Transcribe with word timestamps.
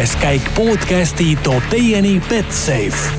kuues 0.00 0.14
käik 0.16 0.46
podcasti 0.56 1.34
toob 1.44 1.66
teieni 1.68 2.14
Betsafe. 2.24 3.18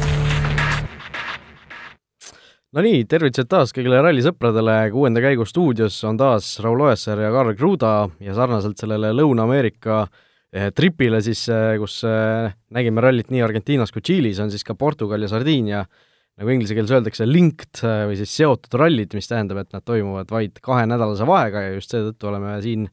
Nonii, 2.74 3.04
tervitused 3.06 3.46
taas 3.52 3.70
kõigile 3.76 4.00
rallisõpradele, 4.02 4.88
kuuenda 4.90 5.22
käigu 5.22 5.46
stuudios 5.46 6.00
on 6.10 6.18
taas 6.18 6.48
Raul 6.66 6.82
Oessar 6.88 7.22
ja 7.22 7.30
Karl 7.36 7.54
Kruda 7.60 7.92
ja 8.26 8.34
sarnaselt 8.34 8.82
sellele 8.82 9.12
Lõuna-Ameerika 9.14 10.00
eh, 10.08 10.72
tripile 10.74 11.20
siis, 11.22 11.44
eh, 11.54 11.76
kus 11.78 12.00
eh, 12.10 12.50
nägime 12.74 13.06
rallit 13.06 13.30
nii 13.30 13.46
Argentiinas 13.46 13.94
kui 13.94 14.02
Tšiilis, 14.02 14.42
on 14.42 14.50
siis 14.50 14.66
ka 14.66 14.74
Portugal 14.74 15.22
ja 15.22 15.30
Sardiinia 15.30 15.84
nagu 15.86 16.56
inglise 16.56 16.74
keeles 16.74 16.96
öeldakse, 16.98 17.30
linked 17.30 17.84
või 18.10 18.18
siis 18.18 18.34
seotud 18.42 18.74
rallid, 18.82 19.14
mis 19.14 19.30
tähendab, 19.30 19.62
et 19.62 19.78
nad 19.78 19.86
toimuvad 19.86 20.34
vaid 20.34 20.58
kahenädalase 20.66 21.30
vahega 21.30 21.68
ja 21.68 21.78
just 21.78 21.94
seetõttu 21.94 22.34
oleme 22.34 22.58
siin 22.66 22.90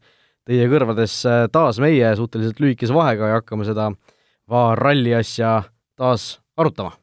teie 0.49 0.69
kõrvades 0.73 1.21
taas 1.53 1.81
meie 1.83 2.15
suhteliselt 2.17 2.63
lühikese 2.65 2.97
vahega 2.97 3.29
ja 3.29 3.41
hakkame 3.43 3.67
seda 3.69 3.91
VAR 4.49 4.81
ralli 4.81 5.13
asja 5.13 5.59
taas 5.99 6.39
arutama. 6.57 6.95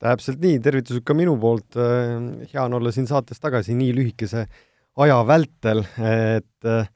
Täpselt 0.00 0.40
nii, 0.40 0.56
tervitused 0.64 1.04
ka 1.04 1.14
minu 1.16 1.34
poolt, 1.40 1.76
äh, 1.76 2.16
hea 2.48 2.62
on 2.64 2.78
olla 2.78 2.92
siin 2.94 3.08
saates 3.08 3.40
tagasi 3.42 3.76
nii 3.76 3.92
lühikese 3.98 4.46
aja 5.00 5.18
vältel, 5.28 5.82
et 6.00 6.68
äh, 6.68 6.88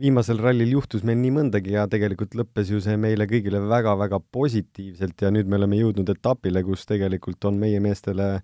viimasel 0.00 0.40
rallil 0.40 0.72
juhtus 0.72 1.04
meil 1.04 1.20
nii 1.20 1.34
mõndagi 1.36 1.74
ja 1.76 1.84
tegelikult 1.92 2.34
lõppes 2.36 2.72
ju 2.72 2.80
see 2.84 2.96
meile 3.00 3.28
kõigile 3.28 3.60
väga-väga 3.68 4.22
positiivselt 4.32 5.20
ja 5.24 5.32
nüüd 5.32 5.48
me 5.52 5.60
oleme 5.60 5.82
jõudnud 5.82 6.08
etapile, 6.16 6.64
kus 6.64 6.88
tegelikult 6.88 7.44
on 7.48 7.60
meie 7.60 7.80
meestele 7.84 8.38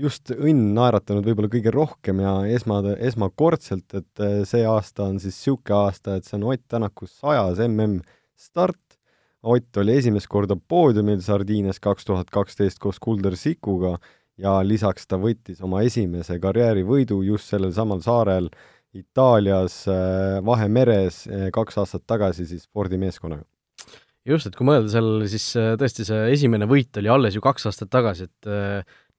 just 0.00 0.32
õnn 0.32 0.72
naeratanud 0.76 1.26
võib-olla 1.26 1.50
kõige 1.52 1.72
rohkem 1.74 2.22
ja 2.22 2.36
esma, 2.48 2.80
esmakordselt, 2.96 3.88
et 3.98 4.24
äh, 4.24 4.40
see 4.48 4.64
aasta 4.68 5.08
on 5.10 5.20
siis 5.20 5.36
niisugune 5.36 5.78
aasta, 5.82 6.16
et 6.16 6.28
see 6.28 6.38
on 6.38 6.48
Ott 6.52 6.64
Tänaku 6.68 7.08
sajas 7.10 7.60
mm 7.60 8.00
start, 8.36 8.80
Ott 9.42 9.76
oli 9.76 9.96
esimest 9.98 10.28
korda 10.30 10.54
poodiumil 10.54 11.20
Sardiinias 11.20 11.80
kaks 11.82 12.06
tuhat 12.06 12.28
kaksteist 12.30 12.78
koos 12.78 13.00
Kulder 13.02 13.34
Sikuga 13.36 13.96
ja 14.38 14.60
lisaks 14.62 15.06
ta 15.06 15.18
võttis 15.18 15.58
oma 15.62 15.82
esimese 15.82 16.38
karjäärivõidu 16.38 17.18
just 17.26 17.50
sellel 17.50 17.72
samal 17.74 18.00
saarel 18.02 18.48
Itaalias 18.94 19.82
äh, 19.90 20.38
Vahemeres 20.46 21.26
äh, 21.26 21.48
kaks 21.52 21.78
aastat 21.82 22.06
tagasi 22.06 22.46
siis 22.46 22.68
Fordi 22.72 22.98
meeskonnaga. 23.02 23.44
just, 24.24 24.46
et 24.46 24.56
kui 24.56 24.66
mõelda 24.66 24.88
seal, 24.88 25.26
siis 25.26 25.50
tõesti 25.58 26.06
see 26.06 26.32
esimene 26.32 26.66
võit 26.70 26.96
oli 27.02 27.10
alles 27.10 27.34
ju 27.34 27.42
kaks 27.42 27.66
aastat 27.66 27.90
tagasi, 27.90 28.30
et 28.30 28.50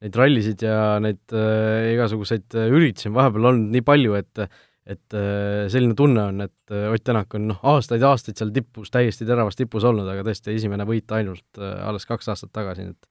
neid 0.04 0.20
rallisid 0.20 0.64
ja 0.66 1.00
neid 1.00 1.32
igasuguseid 1.32 2.56
üritusi 2.68 3.08
on 3.08 3.18
vahepeal 3.18 3.50
olnud 3.54 3.72
nii 3.72 3.86
palju, 3.88 4.18
et 4.20 4.48
et 4.84 5.16
äh, 5.16 5.66
selline 5.72 5.96
tunne 5.96 6.26
on, 6.28 6.44
et 6.44 6.74
äh, 6.74 6.90
Ott 6.92 7.06
Tänak 7.08 7.32
on 7.38 7.48
noh, 7.54 7.60
aastaid-aastaid 7.74 8.40
seal 8.40 8.52
tipus, 8.56 8.92
täiesti 8.92 9.28
teravas 9.28 9.56
tipus 9.56 9.86
olnud, 9.88 10.08
aga 10.12 10.26
tõesti 10.28 10.52
esimene 10.58 10.88
võit 10.88 11.12
ainult 11.16 11.62
äh, 11.62 11.78
alles 11.88 12.08
kaks 12.10 12.34
aastat 12.34 12.52
tagasi, 12.56 12.90
et 12.92 13.10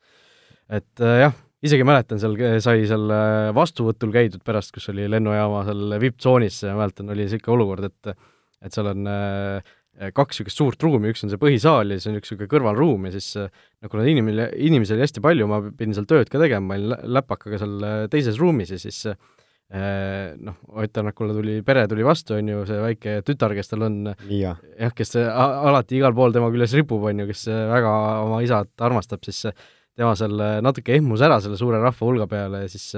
et 0.72 1.02
jah, 1.02 1.34
isegi 1.64 1.84
mäletan, 1.84 2.20
seal 2.22 2.36
sai 2.64 2.84
seal 2.88 3.10
vastuvõtul 3.52 4.12
käidud 4.14 4.44
pärast, 4.46 4.70
kus 4.72 4.86
oli 4.92 5.08
lennujaama 5.10 5.64
seal 5.66 5.96
vipptsoonis, 6.00 6.62
mäletan, 6.78 7.10
oli 7.12 7.26
niisugune 7.26 7.56
olukord, 7.56 7.88
et 7.90 8.12
et 8.62 8.72
seal 8.72 8.92
on 8.92 9.08
kaks 10.16 10.38
niisugust 10.40 10.58
suurt 10.58 10.82
ruumi, 10.82 11.12
üks 11.12 11.22
on 11.26 11.30
see 11.30 11.40
põhisaal 11.40 11.92
ja 11.92 11.98
siis 11.98 12.08
on 12.10 12.16
üks 12.18 12.30
niisugune 12.32 12.50
kõrvalruum 12.50 13.04
ja 13.06 13.12
siis 13.14 13.34
no 13.36 13.92
kuna 13.92 14.06
inimene, 14.08 14.48
inimesi 14.56 14.96
oli 14.96 15.04
hästi 15.04 15.22
palju, 15.24 15.46
ma 15.50 15.60
pidin 15.68 15.94
seal 15.96 16.08
tööd 16.08 16.32
ka 16.32 16.40
tegema, 16.40 16.72
ma 16.72 16.80
olin 16.80 17.14
läpakaga 17.18 17.60
seal 17.60 17.86
teises 18.12 18.40
ruumis 18.40 18.72
ja 18.72 18.80
siis 18.80 19.04
äh, 19.10 19.18
Äh, 19.72 20.34
noh, 20.36 20.54
Ott 20.68 20.92
Tänakule 20.92 21.32
tuli, 21.32 21.62
pere 21.64 21.86
tuli 21.88 22.04
vastu, 22.04 22.34
on 22.36 22.48
ju, 22.50 22.64
see 22.68 22.76
väike 22.76 23.14
tütar, 23.24 23.54
kes 23.56 23.70
tal 23.70 23.86
on, 23.86 23.94
jah, 24.76 24.92
kes 24.92 25.16
alati 25.16 25.96
igal 25.96 26.12
pool 26.12 26.34
tema 26.34 26.50
küljes 26.52 26.74
ripub, 26.76 27.06
on 27.08 27.22
ju, 27.22 27.26
kes 27.30 27.46
väga 27.70 27.92
oma 28.20 28.42
isat 28.44 28.84
armastab, 28.84 29.22
siis 29.24 29.46
tema 29.98 30.14
seal 30.18 30.40
natuke 30.64 30.94
ehmus 30.96 31.22
ära 31.24 31.36
selle 31.42 31.58
suure 31.60 31.80
rahva 31.82 32.08
hulga 32.08 32.28
peale 32.30 32.64
ja 32.64 32.72
siis 32.72 32.92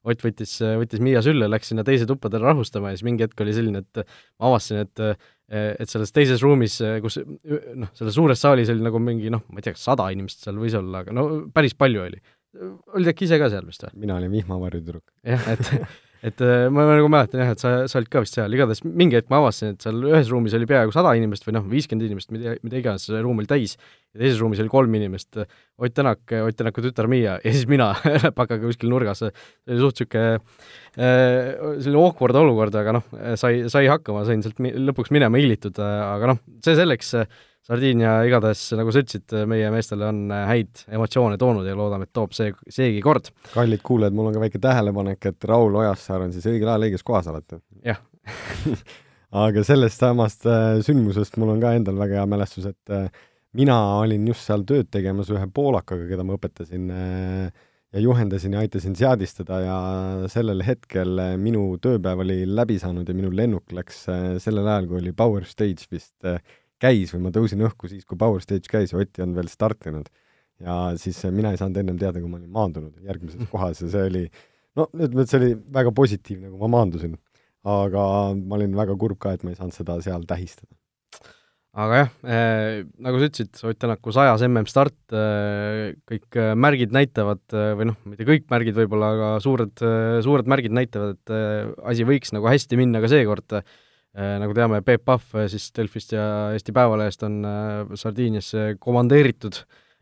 Ott 0.00 0.22
võttis, 0.24 0.54
võttis 0.80 1.00
Miia 1.04 1.20
sülle, 1.20 1.44
läks 1.52 1.68
sinna 1.68 1.82
teise 1.84 2.06
tuppa 2.08 2.30
teda 2.32 2.46
rahustama 2.46 2.88
ja 2.88 2.96
siis 2.96 3.04
mingi 3.04 3.26
hetk 3.26 3.42
oli 3.44 3.52
selline, 3.52 3.82
et 3.84 4.00
ma 4.40 4.48
avastasin, 4.48 4.86
et 4.86 5.02
et 5.50 5.90
selles 5.90 6.14
teises 6.14 6.40
ruumis, 6.40 6.76
kus 7.04 7.18
noh, 7.20 7.90
selles 7.98 8.14
suures 8.16 8.40
saalis 8.40 8.70
oli 8.72 8.84
nagu 8.86 9.00
mingi 9.02 9.32
noh, 9.34 9.42
ma 9.50 9.60
ei 9.60 9.66
tea, 9.66 9.74
kas 9.74 9.88
sada 9.90 10.06
inimest 10.14 10.46
seal 10.46 10.60
võis 10.62 10.76
olla, 10.78 11.02
aga 11.02 11.12
no 11.16 11.26
päris 11.52 11.74
palju 11.76 12.04
oli. 12.06 12.20
olid 12.96 13.12
äkki 13.12 13.26
ise 13.26 13.38
ka 13.42 13.50
seal 13.52 13.66
vist 13.66 13.84
või? 13.84 13.92
mina 14.06 14.16
olin 14.16 14.32
vihmavarjutüdruk. 14.32 15.04
jah, 15.26 15.50
et 15.52 15.74
et 16.26 16.42
äh, 16.44 16.66
ma 16.72 16.84
nagu 16.88 17.08
mäletan 17.12 17.40
jah, 17.40 17.52
et 17.54 17.62
sa, 17.62 17.70
sa 17.88 17.98
olid 18.00 18.10
ka 18.12 18.20
vist 18.24 18.36
seal, 18.36 18.52
igatahes 18.52 18.82
mingi 18.84 19.16
hetk 19.16 19.30
ma 19.32 19.38
avastasin, 19.40 19.76
et 19.76 19.86
seal 19.86 20.02
ühes 20.10 20.28
ruumis 20.32 20.56
oli 20.58 20.68
peaaegu 20.68 20.92
sada 20.92 21.14
inimest 21.16 21.46
või 21.46 21.56
noh, 21.56 21.64
viiskümmend 21.70 22.04
inimest, 22.08 22.30
mida, 22.34 22.54
mida 22.66 22.80
iganes, 22.80 23.06
see 23.08 23.22
ruum 23.24 23.40
oli 23.40 23.48
täis, 23.48 23.76
ja 24.12 24.20
teises 24.20 24.40
ruumis 24.42 24.60
oli 24.60 24.72
kolm 24.72 24.96
inimest, 25.00 25.40
Ott 25.80 25.96
Tänak, 25.96 26.20
Ott 26.44 26.58
Tänaku 26.60 26.84
tütar 26.84 27.08
Miia 27.08 27.38
ja 27.40 27.54
siis 27.54 27.64
mina 27.70 27.92
läpakaga 28.26 28.60
kuskil 28.66 28.92
nurgas, 28.92 29.24
see 29.24 29.32
oli 29.70 29.80
suht 29.80 30.02
niisugune 30.02 30.26
äh, 30.36 31.80
selline 31.80 32.04
awkward 32.04 32.36
olukord, 32.42 32.76
aga 32.76 32.98
noh, 32.98 33.06
sai, 33.40 33.64
sai 33.72 33.88
hakkama, 33.88 34.26
sain 34.28 34.44
sealt 34.44 34.60
lõpuks 34.60 35.14
minema 35.16 35.40
hiilitud, 35.40 35.80
aga 35.80 36.34
noh, 36.34 36.44
see 36.64 36.76
selleks, 36.76 37.14
Sardiinia 37.68 38.14
igatahes, 38.26 38.62
nagu 38.78 38.90
sa 38.90 39.02
ütlesid, 39.04 39.34
meie 39.50 39.68
meestele 39.70 40.06
on 40.08 40.32
häid 40.32 40.86
emotsioone 40.90 41.36
toonud 41.38 41.68
ja 41.68 41.76
loodame, 41.78 42.08
et 42.08 42.14
toob 42.16 42.32
see, 42.34 42.54
seegi 42.72 43.02
kord. 43.04 43.28
kallid 43.52 43.84
kuulajad, 43.84 44.16
mul 44.16 44.30
on 44.30 44.38
ka 44.38 44.42
väike 44.42 44.62
tähelepanek, 44.62 45.28
et 45.32 45.46
Raul 45.50 45.76
Ojassaar 45.82 46.24
on 46.24 46.32
siis 46.34 46.48
õigel 46.50 46.72
ajal 46.72 46.88
õiges 46.88 47.06
kohas 47.06 47.28
alati. 47.30 47.60
jah 47.86 48.00
aga 49.44 49.64
sellest 49.66 50.02
samast 50.02 50.46
äh, 50.48 50.78
sündmusest 50.84 51.38
mul 51.40 51.54
on 51.54 51.62
ka 51.62 51.74
endal 51.78 51.98
väga 52.00 52.20
hea 52.20 52.28
mälestus, 52.30 52.68
et 52.70 52.94
äh, 52.94 53.08
mina 53.56 53.76
olin 54.00 54.26
just 54.30 54.46
seal 54.46 54.64
tööd 54.66 54.90
tegemas 54.92 55.30
ühe 55.32 55.46
poolakaga, 55.54 56.06
keda 56.10 56.26
ma 56.26 56.36
õpetasin 56.38 56.88
äh, 56.94 57.66
ja 57.90 58.02
juhendasin 58.02 58.54
ja 58.54 58.64
aitasin 58.64 58.94
seadistada 58.98 59.60
ja 59.64 59.76
sellel 60.30 60.62
hetkel 60.62 61.18
minu 61.42 61.72
tööpäev 61.82 62.22
oli 62.22 62.44
läbi 62.46 62.76
saanud 62.78 63.08
ja 63.08 63.16
minu 63.18 63.32
lennuk 63.34 63.72
läks 63.74 64.04
sellel 64.44 64.68
ajal, 64.68 64.86
kui 64.86 65.00
oli 65.00 65.14
Power 65.16 65.46
Stage 65.48 65.88
vist 65.90 66.14
käis 66.80 67.14
või 67.14 67.26
ma 67.26 67.32
tõusin 67.34 67.62
õhku 67.68 67.90
siis, 67.90 68.04
kui 68.08 68.18
Power 68.20 68.42
Stage 68.44 68.70
käis 68.70 68.94
ja 68.94 69.00
Ott 69.00 69.18
ei 69.18 69.24
olnud 69.24 69.40
veel 69.40 69.50
startinud. 69.52 70.10
ja 70.60 70.76
siis 71.00 71.18
mina 71.32 71.54
ei 71.54 71.60
saanud 71.60 71.80
ennem 71.80 71.98
teada, 72.00 72.20
kui 72.20 72.28
ma 72.28 72.36
olin 72.36 72.52
maandunud 72.52 73.06
järgmises 73.06 73.48
kohas 73.52 73.80
ja 73.80 73.88
see 73.92 74.06
oli, 74.10 74.26
no 74.76 74.90
ütleme, 74.92 75.24
et 75.24 75.32
see 75.32 75.40
oli 75.40 75.54
väga 75.78 75.92
positiivne, 75.96 76.50
kui 76.52 76.60
ma 76.60 76.70
maandusin. 76.76 77.16
aga 77.64 78.02
ma 78.34 78.56
olin 78.56 78.76
väga 78.76 78.94
kurb 78.96 79.18
ka, 79.20 79.34
et 79.36 79.42
ma 79.44 79.52
ei 79.52 79.58
saanud 79.58 79.76
seda 79.76 79.98
seal 80.04 80.24
tähistada. 80.28 80.72
aga 81.80 81.98
jah 82.00 82.14
äh,, 82.24 82.84
nagu 83.00 83.20
sa 83.20 83.28
ütlesid, 83.30 83.52
Ott 83.70 83.80
Tänaku 83.80 84.12
sajas 84.16 84.44
mm 84.44 84.68
start 84.68 85.16
äh,, 85.16 85.92
kõik 86.08 86.40
äh, 86.40 86.54
märgid 86.56 86.96
näitavad 86.96 87.44
või 87.52 87.92
noh, 87.92 88.00
mitte 88.08 88.28
kõik 88.28 88.48
märgid 88.52 88.80
võib-olla, 88.80 89.12
aga 89.16 89.28
suured 89.44 89.84
suured 90.24 90.48
märgid 90.48 90.76
näitavad, 90.76 91.16
et 91.16 91.78
asi 91.92 92.08
võiks 92.08 92.36
nagu 92.36 92.48
hästi 92.48 92.80
minna 92.80 93.04
ka 93.04 93.12
seekord 93.12 93.60
nagu 94.18 94.54
teame, 94.56 94.80
Peep 94.86 95.04
Pahv 95.06 95.36
äh, 95.38 95.46
siis 95.52 95.68
Delfist 95.76 96.14
ja 96.16 96.24
Eesti 96.56 96.74
Päevalehest 96.74 97.22
on 97.28 97.40
äh, 97.46 97.94
Sardiiniasse 97.94 98.74
komandeeritud 98.82 99.60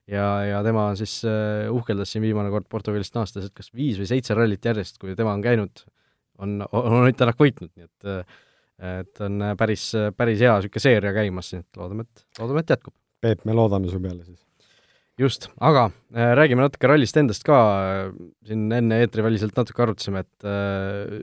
ja, 0.09 0.27
ja 0.49 0.63
tema 0.65 0.89
siis 0.97 1.21
uhkeldas 1.69 2.15
siin 2.15 2.25
viimane 2.25 2.49
kord 2.55 2.65
Portugalist 2.73 3.17
naastes, 3.19 3.51
et 3.51 3.57
kas 3.57 3.69
viis 3.77 3.99
või 4.01 4.09
seitse 4.09 4.37
rallit 4.37 4.65
järjest, 4.65 4.97
kui 5.03 5.13
tema 5.19 5.35
on 5.37 5.45
käinud, 5.45 5.85
on, 6.41 6.63
on 6.73 7.03
Ott 7.03 7.19
Tänak 7.21 7.41
võitnud, 7.41 7.73
nii 7.77 7.89
et 7.89 8.29
et 8.79 9.21
on 9.27 9.43
päris, 9.59 9.89
päris 10.15 10.39
hea 10.39 10.53
niisugune 10.55 10.81
seeria 10.85 11.11
käimas, 11.11 11.49
nii 11.51 11.65
et 11.65 11.81
loodame, 11.81 12.05
et, 12.07 12.21
loodame, 12.39 12.63
et 12.63 12.69
jätkub. 12.77 12.95
Peep, 13.19 13.41
me 13.49 13.57
loodame 13.59 13.91
su 13.91 13.99
peale 13.99 14.23
siis. 14.23 14.45
just, 15.19 15.49
aga 15.59 15.89
äh, 16.15 16.31
räägime 16.39 16.63
natuke 16.63 16.87
rallist 16.87 17.19
endast 17.19 17.43
ka, 17.45 17.59
siin 18.47 18.69
enne 18.73 19.01
eetriväliselt 19.03 19.59
natuke 19.59 19.83
arutasime, 19.83 20.23
et 20.23 20.47
äh, 20.47 21.19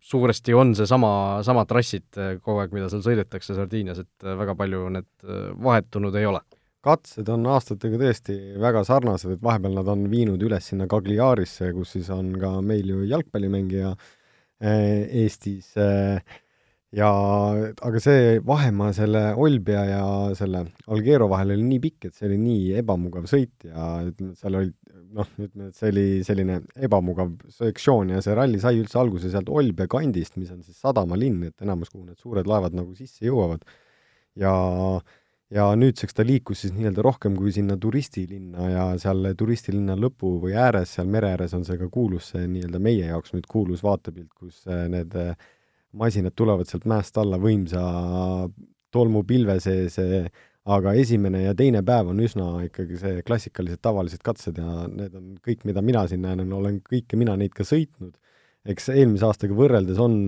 suuresti 0.00 0.54
on 0.56 0.72
seesama, 0.76 1.10
samad 1.46 1.68
trassid 1.70 2.18
eh, 2.18 2.32
kogu 2.40 2.62
aeg, 2.62 2.72
mida 2.74 2.88
seal 2.92 3.04
sõidetakse 3.04 3.56
Sardiinias, 3.56 4.00
et 4.02 4.26
eh, 4.26 4.36
väga 4.38 4.56
palju 4.58 4.88
need 4.96 5.10
eh, 5.26 5.50
vahetunud 5.68 6.16
ei 6.20 6.28
ole? 6.30 6.42
katsed 6.80 7.28
on 7.28 7.42
aastatega 7.52 7.98
tõesti 8.00 8.34
väga 8.56 8.80
sarnased, 8.88 9.34
et 9.34 9.42
vahepeal 9.44 9.74
nad 9.76 9.88
on 9.92 10.06
viinud 10.08 10.40
üles 10.40 10.70
sinna 10.70 10.86
Cagliarisse, 10.88 11.74
kus 11.76 11.90
siis 11.92 12.08
on 12.14 12.30
ka 12.40 12.54
meil 12.64 12.88
ju 12.88 13.02
jalgpallimängija 13.04 13.90
Eestis 14.64 15.74
ja 16.96 17.08
aga 17.86 18.00
see 18.02 18.38
vahemaa 18.46 18.90
selle 18.96 19.22
Olbia 19.38 19.84
ja 19.86 20.04
selle 20.38 20.64
Alghero 20.90 21.28
vahel 21.30 21.54
oli 21.54 21.66
nii 21.68 21.82
pikk, 21.84 22.08
et 22.08 22.16
see 22.18 22.26
oli 22.26 22.38
nii 22.42 22.80
ebamugav 22.80 23.28
sõit 23.30 23.68
ja 23.68 23.92
ütleme, 24.08 24.32
et 24.34 24.42
seal 24.42 24.58
olid 24.58 24.74
noh, 25.14 25.30
ütleme, 25.38 25.68
et 25.70 25.78
see 25.78 25.92
oli 25.92 26.06
selline 26.26 26.58
ebamugav 26.88 27.30
sektsioon 27.54 28.10
ja 28.14 28.22
see 28.24 28.34
ralli 28.36 28.60
sai 28.62 28.80
üldse 28.80 28.98
alguse 28.98 29.30
sealt 29.30 29.50
Olbia 29.52 29.86
kandist, 29.90 30.36
mis 30.40 30.50
on 30.54 30.64
siis 30.66 30.80
sadamalinn, 30.82 31.44
et 31.50 31.64
enamus, 31.66 31.92
kuhu 31.92 32.08
need 32.08 32.18
suured 32.18 32.50
laevad 32.50 32.74
nagu 32.76 32.94
sisse 32.98 33.26
jõuavad. 33.26 33.62
ja, 34.38 34.52
ja 35.54 35.68
nüüdseks 35.78 36.14
ta 36.16 36.26
liikus 36.26 36.64
siis 36.64 36.74
nii-öelda 36.74 37.06
rohkem 37.06 37.38
kui 37.38 37.54
sinna 37.54 37.78
turistilinna 37.78 38.68
ja 38.70 38.84
seal 39.02 39.30
turistilinna 39.38 39.94
lõpu 39.98 40.36
või 40.42 40.58
ääres, 40.58 40.96
seal 40.98 41.10
mere 41.10 41.34
ääres 41.36 41.54
on 41.58 41.64
see 41.66 41.78
ka 41.78 41.90
kuulus, 41.90 42.32
see 42.34 42.50
nii-öelda 42.50 42.82
meie 42.82 43.10
jaoks 43.10 43.34
nüüd 43.34 43.46
kuulus 43.50 43.82
vaatepilt, 43.86 44.30
kus 44.34 44.62
äh, 44.70 44.86
need 44.90 45.14
äh, 45.18 45.34
masinad 45.92 46.36
tulevad 46.38 46.68
sealt 46.70 46.86
mäest 46.90 47.18
alla 47.18 47.38
võimsa 47.40 47.82
tolmupilve 48.94 49.58
sees, 49.62 49.98
aga 50.70 50.94
esimene 50.98 51.44
ja 51.44 51.54
teine 51.56 51.82
päev 51.86 52.10
on 52.12 52.22
üsna 52.22 52.48
ikkagi 52.66 52.98
see 53.00 53.22
klassikalised 53.26 53.80
tavalised 53.82 54.22
katsed 54.26 54.58
ja 54.60 54.86
need 54.90 55.14
on 55.18 55.36
kõik, 55.42 55.64
mida 55.68 55.82
mina 55.82 56.04
siin 56.10 56.22
näen, 56.26 56.44
olen 56.52 56.80
kõike 56.86 57.18
mina 57.18 57.36
neid 57.40 57.54
ka 57.56 57.66
sõitnud. 57.66 58.14
eks 58.68 58.90
eelmise 58.92 59.24
aastaga 59.24 59.54
võrreldes 59.56 59.98
on 59.98 60.18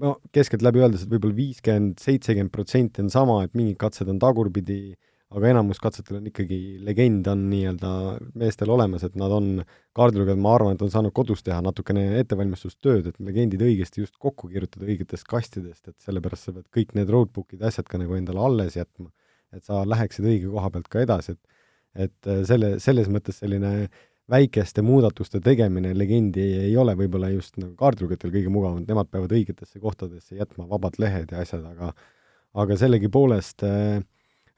no 0.00 0.12
keskeltläbi 0.32 0.82
öeldes, 0.82 1.04
et 1.04 1.10
võib-olla 1.10 1.36
viiskümmend, 1.36 1.98
seitsekümmend 2.00 2.52
protsenti 2.54 3.02
on 3.02 3.10
sama, 3.12 3.42
et 3.44 3.56
mingid 3.58 3.76
katsed 3.80 4.08
on 4.08 4.20
tagurpidi, 4.22 4.94
aga 5.32 5.48
enamus 5.48 5.80
katsetel 5.80 6.18
on 6.18 6.28
ikkagi, 6.28 6.58
legend 6.84 7.26
on 7.32 7.46
nii-öelda 7.48 7.92
meestel 8.38 8.70
olemas, 8.74 9.06
et 9.06 9.16
nad 9.16 9.32
on, 9.32 9.48
kaardilugejad, 9.96 10.40
ma 10.44 10.54
arvan, 10.58 10.76
et 10.76 10.84
on 10.84 10.92
saanud 10.92 11.14
kodus 11.16 11.42
teha 11.46 11.62
natukene 11.64 12.04
ettevalmistustööd, 12.20 13.08
et 13.08 13.18
legendid 13.24 13.64
õigesti 13.64 14.04
just 14.04 14.18
kokku 14.20 14.52
kirjutada 14.52 14.88
õigetest 14.88 15.28
kastidest, 15.30 15.86
et 15.88 15.96
sellepärast 16.04 16.48
sa 16.48 16.56
pead 16.56 16.68
kõik 16.76 16.94
need 16.98 17.12
roadbook'id 17.12 17.64
ja 17.64 17.72
asjad 17.72 17.88
ka 17.88 18.00
nagu 18.00 18.16
endale 18.18 18.44
alles 18.44 18.76
jätma 18.76 19.10
et 19.56 19.66
sa 19.66 19.82
läheksid 19.88 20.26
õige 20.26 20.50
koha 20.52 20.70
pealt 20.72 20.88
ka 20.92 21.04
edasi, 21.06 21.36
et 21.36 21.60
et 21.92 22.24
äh, 22.24 22.38
selle, 22.48 22.78
selles 22.80 23.08
mõttes 23.12 23.36
selline 23.42 23.90
väikeste 24.32 24.80
muudatuste 24.80 25.42
tegemine 25.44 25.90
legendi 25.92 26.40
ei, 26.40 26.54
ei 26.70 26.76
ole 26.80 26.94
võib-olla 26.96 27.28
just 27.34 27.58
nagu 27.60 27.74
kaardilugejatel 27.76 28.32
kõige 28.32 28.52
mugavam, 28.54 28.78
et 28.80 28.88
nemad 28.88 29.10
peavad 29.12 29.34
õigetesse 29.36 29.76
kohtadesse 29.82 30.38
jätma 30.38 30.64
vabad 30.70 30.96
lehed 31.02 31.34
ja 31.34 31.42
asjad, 31.44 31.66
aga 31.68 31.90
aga 32.62 32.78
sellegipoolest 32.80 33.66
äh, 33.68 34.00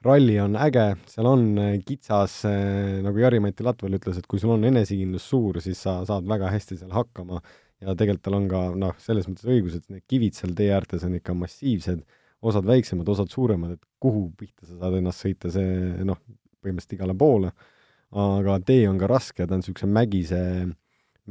ralli 0.05 0.37
on 0.41 0.55
äge, 0.61 0.85
seal 1.09 1.29
on 1.29 1.45
äh, 1.61 1.75
kitsas 1.85 2.41
äh,, 2.49 3.01
nagu 3.05 3.21
Jari-Mati 3.21 3.65
Latval 3.65 3.97
ütles, 3.97 4.19
et 4.19 4.27
kui 4.29 4.41
sul 4.41 4.53
on 4.55 4.65
enesekindlus 4.69 5.25
suur, 5.31 5.59
siis 5.63 5.81
sa 5.81 5.99
saad 6.07 6.27
väga 6.29 6.51
hästi 6.53 6.79
seal 6.81 6.93
hakkama. 6.95 7.41
Ja 7.83 7.93
tegelikult 7.97 8.23
tal 8.23 8.37
on 8.37 8.45
ka 8.49 8.61
noh, 8.79 8.93
selles 9.03 9.27
mõttes 9.27 9.49
õigus, 9.51 9.75
et 9.75 9.89
need 9.91 10.05
kivid 10.09 10.37
seal 10.37 10.53
tee 10.57 10.69
äärtes 10.73 11.03
on 11.05 11.17
ikka 11.17 11.35
massiivsed 11.37 12.05
osad 12.45 12.65
väiksemad, 12.67 13.09
osad 13.09 13.31
suuremad, 13.31 13.75
et 13.75 13.85
kuhu 14.01 14.29
pihta 14.37 14.67
sa 14.67 14.77
saad 14.79 14.97
ennast 14.99 15.23
sõita, 15.23 15.51
see 15.53 16.05
noh, 16.07 16.19
põhimõtteliselt 16.63 16.97
igale 16.97 17.15
poole, 17.17 17.51
aga 18.15 18.57
tee 18.65 18.85
on 18.89 18.99
ka 19.01 19.09
raske, 19.09 19.45
ta 19.45 19.55
on 19.55 19.63
niisuguse 19.63 19.89
mägise, 19.89 20.41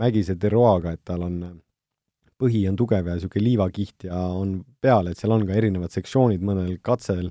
mägise 0.00 0.36
terroaga, 0.40 0.94
et 0.94 1.04
tal 1.06 1.24
on, 1.26 1.40
põhi 2.40 2.64
on 2.70 2.78
tugev 2.78 3.08
ja 3.08 3.16
niisugune 3.18 3.46
liivakiht 3.46 4.08
ja 4.10 4.20
on 4.34 4.58
peal, 4.82 5.10
et 5.10 5.20
seal 5.20 5.34
on 5.36 5.46
ka 5.48 5.56
erinevad 5.56 5.94
sektsioonid 5.94 6.44
mõnel 6.44 6.76
katsel, 6.84 7.30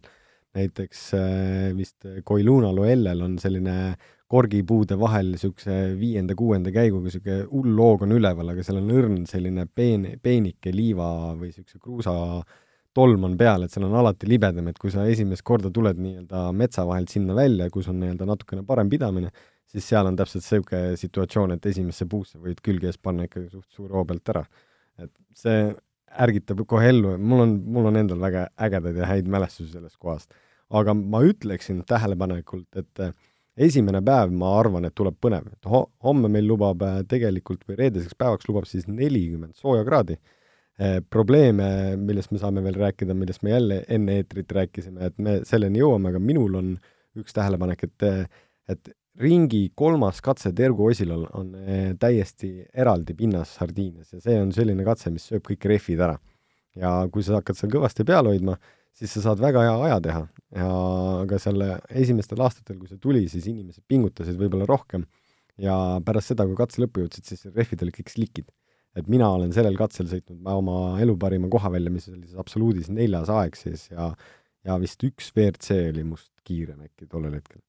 näiteks 0.57 1.05
äh, 1.17 1.69
vist 1.77 2.05
Koiluna 2.23 2.73
Loellel 2.75 3.21
on 3.25 3.37
selline 3.41 3.95
korgipuude 4.33 4.97
vahel 4.97 5.33
niisuguse 5.33 5.93
viienda-kuuenda 5.99 6.73
käiguga 6.73 7.09
niisugune 7.09 7.47
hull 7.51 7.79
hoog 7.81 8.05
on 8.07 8.15
üleval, 8.17 8.53
aga 8.53 8.65
seal 8.65 8.81
on 8.81 8.91
õrn 8.93 9.23
selline 9.29 9.67
peen, 9.69 10.07
peenike 10.21 10.73
liiva 10.73 11.07
või 11.37 11.51
niisuguse 11.51 11.81
kruusa 11.81 12.17
äh, 12.39 12.61
tolm 12.93 13.25
on 13.27 13.37
peal, 13.37 13.65
et 13.65 13.73
seal 13.73 13.87
on 13.87 13.95
alati 13.97 14.29
libedam, 14.29 14.67
et 14.69 14.77
kui 14.81 14.91
sa 14.93 15.05
esimest 15.09 15.43
korda 15.45 15.71
tuled 15.73 15.99
nii-öelda 15.99 16.45
metsa 16.57 16.85
vahelt 16.87 17.13
sinna 17.13 17.35
välja, 17.37 17.69
kus 17.73 17.89
on 17.91 17.99
nii-öelda 18.01 18.27
natukene 18.29 18.65
parem 18.67 18.91
pidamine, 18.91 19.31
siis 19.69 19.87
seal 19.89 20.09
on 20.09 20.17
täpselt 20.19 20.45
niisugune 20.45 20.99
situatsioon, 21.01 21.55
et 21.55 21.65
esimesse 21.73 22.07
puusse 22.09 22.41
võid 22.41 22.61
külge 22.65 22.91
ees 22.91 23.01
panna 23.01 23.25
ikkagi 23.29 23.49
suht 23.49 23.69
suure 23.73 23.97
hoo 23.97 24.05
pealt 24.09 24.33
ära. 24.35 24.45
et 25.01 25.11
see 25.33 25.73
ärgitab 26.25 26.63
kohe 26.69 26.89
ellu, 26.89 27.17
mul 27.17 27.45
on, 27.45 27.57
mul 27.75 27.89
on 27.91 27.99
endal 27.99 28.21
väga 28.21 28.47
ägedaid 28.67 28.97
ja 29.01 29.09
häid 29.09 29.29
mälestusi 29.31 29.71
sellest 29.73 29.97
kohast. 29.97 30.33
aga 30.73 30.93
ma 30.93 31.19
ütleksin 31.21 31.83
tähelepanelikult, 31.85 32.69
et 32.75 32.99
eh, 32.99 33.11
esimene 33.67 34.01
päev, 34.01 34.31
ma 34.33 34.55
arvan, 34.59 34.85
et 34.87 34.95
tuleb 34.97 35.19
põnev, 35.21 35.51
et 35.53 35.69
ho-, 35.69 35.89
homme 36.03 36.31
meil 36.31 36.47
lubab 36.49 36.81
eh, 36.81 37.01
tegelikult 37.09 37.67
või 37.69 37.77
reedeseks 37.83 38.17
päevaks 38.17 38.49
lubab 38.49 38.65
siis 38.69 38.87
nelikümmend 38.87 39.53
sooja 39.59 39.85
kraadi 39.85 40.17
Eh, 40.81 41.01
probleeme, 41.09 41.65
millest 42.01 42.31
me 42.33 42.39
saame 42.41 42.63
veel 42.65 42.79
rääkida, 42.81 43.13
millest 43.13 43.43
me 43.45 43.51
jälle 43.51 43.75
enne 43.93 44.15
eetrit 44.17 44.51
rääkisime, 44.57 45.05
et 45.05 45.19
me 45.21 45.35
selleni 45.45 45.77
jõuame, 45.83 46.09
aga 46.09 46.21
minul 46.21 46.55
on 46.57 46.71
üks 47.21 47.35
tähelepanek, 47.37 47.83
et 47.85 48.05
et 48.73 48.89
ringi 49.21 49.67
kolmas 49.77 50.21
katse 50.25 50.51
Tergu 50.55 50.87
Osilal 50.89 51.25
on 51.37 51.51
eh, 51.59 51.91
täiesti 51.99 52.51
eraldi 52.73 53.13
pinnas 53.17 53.55
Sardiinias 53.59 54.13
ja 54.15 54.21
see 54.23 54.39
on 54.41 54.53
selline 54.55 54.85
katse, 54.87 55.11
mis 55.13 55.27
sööb 55.29 55.43
kõik 55.45 55.67
rehvid 55.69 56.01
ära. 56.01 56.17
ja 56.75 56.93
kui 57.13 57.21
sa 57.21 57.37
hakkad 57.37 57.59
seal 57.59 57.69
kõvasti 57.69 58.05
peal 58.05 58.25
hoidma, 58.25 58.55
siis 58.97 59.11
sa 59.13 59.21
saad 59.27 59.41
väga 59.43 59.61
hea 59.61 59.75
aja 59.89 59.99
teha 60.07 60.23
ja 60.57 60.69
aga 61.21 61.37
seal 61.41 61.61
esimestel 61.89 62.41
aastatel, 62.41 62.79
kui 62.79 62.89
see 62.89 62.97
tuli, 62.97 63.27
siis 63.29 63.45
inimesed 63.51 63.85
pingutasid 63.87 64.39
võib-olla 64.39 64.65
rohkem 64.69 65.05
ja 65.61 65.99
pärast 66.05 66.33
seda, 66.33 66.47
kui 66.49 66.57
katse 66.57 66.81
lõppu 66.81 67.05
jõudsid, 67.05 67.29
siis 67.29 67.45
rehvid 67.53 67.85
olid 67.85 67.99
kõik 67.99 68.13
slikid 68.15 68.49
et 68.97 69.09
mina 69.09 69.27
olen 69.35 69.53
sellel 69.53 69.77
katsel 69.77 70.07
sõitnud 70.09 70.45
oma 70.53 70.77
elu 71.01 71.15
parima 71.21 71.49
koha 71.51 71.71
välja, 71.73 71.93
mis 71.93 72.07
oli 72.11 72.25
siis 72.27 72.39
absoluudis 72.39 72.89
neljas 72.93 73.29
aeg 73.33 73.57
siis 73.57 73.89
ja 73.91 74.13
ja 74.63 74.77
vist 74.79 75.01
üks 75.03 75.31
WRC 75.35 75.89
oli 75.91 76.05
must 76.07 76.31
kiirem 76.47 76.85
äkki 76.85 77.09
tollel 77.11 77.35
hetkel. 77.35 77.59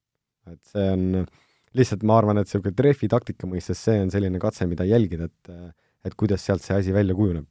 Et 0.51 0.61
see 0.71 0.85
on, 0.93 1.25
lihtsalt 1.75 2.05
ma 2.07 2.19
arvan, 2.21 2.39
et 2.39 2.49
niisugune 2.49 2.75
trefi 2.77 3.09
taktika 3.11 3.49
mõistes 3.49 3.81
see 3.87 3.97
on 4.03 4.13
selline 4.13 4.41
katse, 4.41 4.67
mida 4.69 4.87
jälgida, 4.87 5.31
et 5.31 5.57
et 6.05 6.13
kuidas 6.13 6.43
sealt 6.45 6.61
see 6.61 6.75
asi 6.77 6.93
välja 6.93 7.15
kujuneb. 7.17 7.47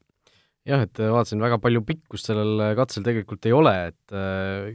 jah, 0.68 0.84
et 0.86 0.98
vaatasin, 0.98 1.42
väga 1.42 1.58
palju 1.62 1.82
pikkust 1.84 2.30
sellel 2.30 2.70
katsel 2.78 3.04
tegelikult 3.06 3.50
ei 3.50 3.56
ole, 3.56 3.74
et 3.90 4.14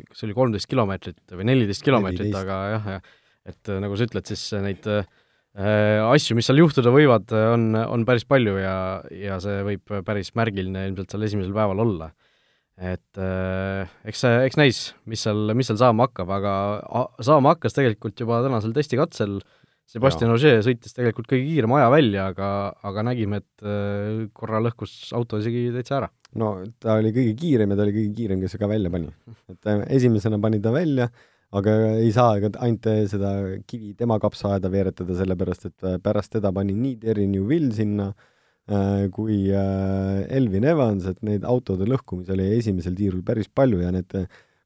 kas 0.10 0.28
oli 0.28 0.36
kolmteist 0.38 0.70
kilomeetrit 0.70 1.34
või 1.34 1.48
neliteist 1.50 1.86
kilomeetrit, 1.88 2.36
aga 2.36 2.60
jah, 2.76 2.94
jah, 2.98 3.18
et 3.50 3.74
nagu 3.82 3.98
sa 3.98 4.06
ütled, 4.06 4.28
siis 4.30 4.44
neid 4.60 4.86
äh, 4.92 5.08
Äh, 5.58 5.98
asju, 6.06 6.38
mis 6.38 6.46
seal 6.46 6.62
juhtuda 6.62 6.92
võivad, 6.94 7.32
on, 7.34 7.74
on 7.74 8.04
päris 8.06 8.24
palju 8.30 8.60
ja, 8.62 8.76
ja 9.12 9.40
see 9.42 9.64
võib 9.66 9.96
päris 10.06 10.30
märgiline 10.38 10.86
ilmselt 10.88 11.12
seal 11.12 11.26
esimesel 11.26 11.56
päeval 11.56 11.82
olla. 11.84 12.12
Et 12.80 13.20
äh, 13.20 13.88
eks 14.08 14.22
see, 14.24 14.36
eks 14.48 14.58
näis, 14.60 14.82
mis 15.10 15.24
seal, 15.26 15.52
mis 15.58 15.68
seal 15.68 15.80
saama 15.82 16.08
hakkab, 16.08 16.30
aga 16.32 16.54
saama 17.26 17.54
hakkas 17.56 17.76
tegelikult 17.76 18.20
juba 18.24 18.40
tänasel 18.46 18.76
testikatsel, 18.76 19.40
Sebastian 19.90 20.30
Ogier 20.36 20.60
sõitis 20.62 20.94
tegelikult 20.94 21.26
kõige 21.32 21.48
kiirema 21.48 21.80
aja 21.80 21.90
välja, 21.90 22.28
aga, 22.30 22.50
aga 22.86 23.04
nägime, 23.08 23.42
et 23.42 23.66
äh, 23.66 24.28
korra 24.38 24.62
lõhkus 24.62 25.10
auto 25.18 25.40
isegi 25.42 25.72
täitsa 25.74 25.98
ära. 25.98 26.12
no 26.40 26.54
ta 26.80 27.00
oli 27.02 27.12
kõige 27.16 27.34
kiirem 27.40 27.74
ja 27.74 27.80
ta 27.80 27.88
oli 27.88 27.96
kõige 27.98 28.14
kiirem, 28.20 28.44
kes 28.44 28.56
ka 28.62 28.70
välja 28.70 28.94
pani. 28.94 29.12
et 29.50 29.72
esimesena 29.98 30.40
pani 30.40 30.62
ta 30.62 30.72
välja, 30.72 31.10
aga 31.58 31.76
ei 31.98 32.12
saa 32.16 32.38
ega 32.38 32.54
ainult 32.62 32.86
seda 33.12 33.34
kivi 33.68 33.96
tema 33.98 34.20
kapsaaeda 34.22 34.70
veeretada, 34.72 35.18
sellepärast 35.20 35.72
et 35.72 35.90
äh, 35.90 35.98
pärast 36.06 36.38
teda 36.38 36.54
pani 36.56 36.78
nii 36.78 37.00
Terry 37.02 37.26
Newville 37.28 37.74
sinna 37.76 38.12
äh, 38.14 38.29
kui 39.16 39.40
äh, 39.56 40.26
Elvin 40.38 40.68
Evans, 40.70 41.08
et 41.10 41.24
neid 41.26 41.48
autode 41.48 41.88
lõhkumisi 41.90 42.36
oli 42.36 42.52
esimesel 42.58 42.98
tiirul 42.98 43.24
päris 43.26 43.50
palju 43.50 43.82
ja 43.82 43.94
need 43.96 44.14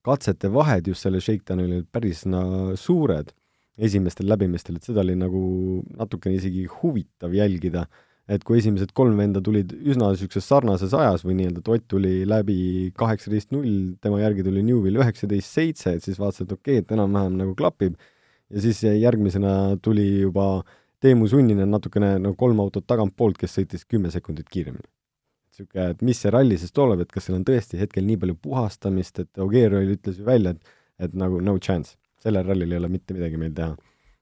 katsete 0.04 0.52
vahed 0.52 0.90
just 0.92 1.06
selle 1.06 1.22
shakedownil 1.24 1.78
olid 1.78 1.92
päris 1.92 2.26
no, 2.28 2.74
suured 2.80 3.32
esimestel 3.80 4.28
läbimistel, 4.30 4.78
et 4.78 4.86
seda 4.86 5.02
oli 5.02 5.16
nagu 5.18 5.44
natukene 5.98 6.36
isegi 6.38 6.68
huvitav 6.82 7.34
jälgida 7.34 7.88
et 8.32 8.44
kui 8.48 8.60
esimesed 8.62 8.94
kolm 8.96 9.18
venda 9.20 9.42
tulid 9.44 9.74
üsna 9.74 10.14
niisuguses 10.14 10.46
sarnases 10.48 10.94
ajas 10.96 11.26
või 11.26 11.36
nii-öelda 11.40 11.64
Tott 11.66 11.86
tuli 11.92 12.22
läbi 12.28 12.92
kaheksateist 13.00 13.52
null, 13.56 13.96
tema 14.04 14.22
järgi 14.22 14.46
tuli 14.48 14.64
Newvil 14.64 15.02
üheksateist 15.02 15.58
seitse, 15.60 15.98
et 15.98 16.06
siis 16.06 16.20
vaatasid, 16.22 16.48
et 16.48 16.56
okei 16.56 16.78
okay,, 16.78 16.86
et 16.86 16.94
enam-vähem 16.96 17.36
nagu 17.42 17.56
klapib, 17.60 17.98
ja 18.54 18.64
siis 18.64 18.80
järgmisena 18.86 19.76
tuli 19.84 20.08
juba 20.22 20.48
Teemu 21.04 21.28
Sunninen 21.28 21.72
natukene 21.72 22.16
no 22.24 22.34
kolm 22.40 22.62
autot 22.64 22.86
tagantpoolt, 22.88 23.38
kes 23.42 23.58
sõitis 23.60 23.84
kümme 23.90 24.12
sekundit 24.12 24.48
kiiremini. 24.50 24.88
niisugune, 25.54 25.90
et 25.92 26.02
mis 26.02 26.18
see 26.18 26.32
ralli 26.34 26.58
siis 26.58 26.72
tuleb, 26.74 27.04
et 27.04 27.12
kas 27.12 27.28
seal 27.28 27.38
on 27.38 27.44
tõesti 27.46 27.78
hetkel 27.78 28.06
nii 28.08 28.18
palju 28.22 28.38
puhastamist, 28.42 29.20
et 29.20 29.44
Ogier 29.44 29.76
ütles 29.84 30.18
ju 30.18 30.26
välja, 30.26 30.56
et 30.56 30.80
et 31.04 31.14
nagu 31.18 31.40
no 31.42 31.58
chance, 31.58 31.98
sellel 32.22 32.46
rallil 32.48 32.72
ei 32.72 32.78
ole 32.78 32.90
mitte 32.94 33.16
midagi 33.18 33.38
meil 33.38 33.54
teha 33.58 33.74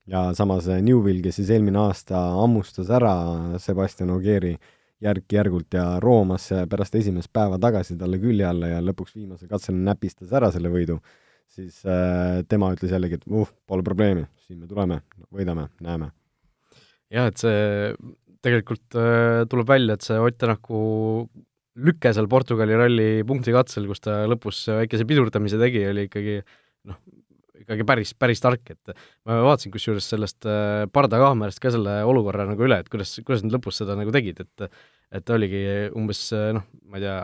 ja 0.07 0.33
samas 0.33 0.67
äh, 0.67 0.81
Newvil, 0.81 1.21
kes 1.23 1.39
siis 1.39 1.49
eelmine 1.53 1.79
aasta 1.81 2.19
hammustas 2.37 2.89
ära 2.93 3.13
Sebastian 3.61 4.13
Ogieri 4.15 4.55
järk-järgult 5.01 5.73
ja 5.73 5.85
roomas 6.03 6.49
pärast 6.69 6.95
esimest 6.99 7.31
päeva 7.33 7.57
tagasi 7.61 7.97
talle 7.97 8.19
külje 8.21 8.45
alla 8.45 8.69
ja 8.75 8.81
lõpuks 8.85 9.15
viimasel 9.17 9.49
katsel 9.49 9.77
näpistas 9.81 10.33
ära 10.37 10.51
selle 10.53 10.69
võidu, 10.73 10.99
siis 11.49 11.81
äh, 11.85 12.41
tema 12.49 12.71
ütles 12.75 12.93
jällegi, 12.93 13.21
et 13.21 13.29
uh, 13.29 13.49
pole 13.67 13.85
probleemi, 13.85 14.27
siin 14.45 14.61
me 14.61 14.69
tuleme, 14.69 15.01
võidame, 15.33 15.69
näeme. 15.81 16.11
Jah, 17.11 17.29
et 17.31 17.41
see 17.41 17.61
tegelikult 18.41 18.97
äh, 18.97 19.43
tuleb 19.49 19.69
välja, 19.69 19.95
et 19.97 20.05
see 20.05 20.19
Ott 20.21 20.37
Tänaku 20.41 20.81
lüke 21.81 22.11
seal 22.13 22.27
Portugali 22.31 22.75
ralli 22.77 23.09
punktikatsel, 23.27 23.87
kus 23.89 24.03
ta 24.03 24.23
lõpus 24.29 24.65
väikese 24.81 25.07
pidurdamise 25.07 25.59
tegi, 25.61 25.83
oli 25.87 26.07
ikkagi 26.09 26.39
noh, 26.89 26.97
ikkagi 27.61 27.85
päris, 27.87 28.13
päris 28.17 28.41
tark, 28.43 28.73
et 28.73 28.95
ma 29.29 29.37
vaatasin 29.45 29.73
kusjuures 29.73 30.07
sellest 30.13 30.47
äh, 30.49 30.87
pardakaamerast 30.91 31.61
ka 31.63 31.71
selle 31.73 32.01
olukorra 32.09 32.47
nagu 32.49 32.65
üle, 32.67 32.81
et 32.81 32.89
kuidas, 32.91 33.13
kuidas 33.23 33.45
nad 33.45 33.55
lõpus 33.55 33.79
seda 33.83 33.97
nagu 33.99 34.13
tegid, 34.15 34.43
et 34.45 34.71
et 35.11 35.27
oligi 35.35 35.61
umbes 35.99 36.23
äh, 36.35 36.53
noh, 36.55 36.63
ma 36.87 36.99
ei 36.99 37.03
tea, 37.03 37.15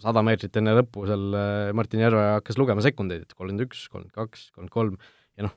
sada 0.00 0.24
meetrit 0.24 0.54
enne 0.56 0.72
lõppu 0.80 1.04
seal 1.08 1.26
Martin 1.76 2.00
Järve 2.00 2.24
hakkas 2.38 2.56
lugema 2.60 2.84
sekundeid, 2.84 3.26
et 3.26 3.36
kolmkümmend 3.36 3.68
üks, 3.68 3.86
kolmkümmend 3.92 4.16
kaks, 4.16 4.48
kolmkümmend 4.56 4.74
kolm 4.74 4.96
ja 5.38 5.48
noh, 5.48 5.56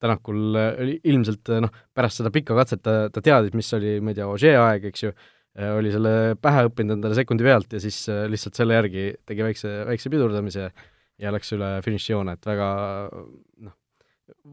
Tänakul 0.00 0.56
oli 0.56 0.94
ilmselt 1.12 1.50
noh, 1.60 1.74
pärast 1.94 2.22
seda 2.22 2.32
pikka 2.32 2.56
katset 2.56 2.80
ta, 2.84 2.94
ta 3.12 3.20
teadis, 3.24 3.52
mis 3.56 3.68
oli, 3.76 3.98
ma 4.00 4.14
ei 4.14 4.16
tea, 4.16 4.28
Ožee 4.30 4.54
aeg, 4.56 4.86
eks 4.88 5.04
ju, 5.04 5.10
oli 5.76 5.90
selle 5.92 6.14
pähe 6.40 6.62
õppinud 6.68 6.94
endale 6.94 7.18
sekundi 7.18 7.44
pealt 7.44 7.74
ja 7.76 7.80
siis 7.82 7.98
lihtsalt 8.08 8.56
selle 8.56 8.78
järgi 8.78 9.10
tegi 9.28 9.44
väikse, 9.44 9.74
väikse 9.90 10.12
pidurdamise 10.12 10.70
ja 11.20 11.32
läks 11.34 11.52
üle 11.56 11.70
finišijoone, 11.84 12.36
et 12.36 12.48
väga 12.48 12.68
noh, 13.12 13.74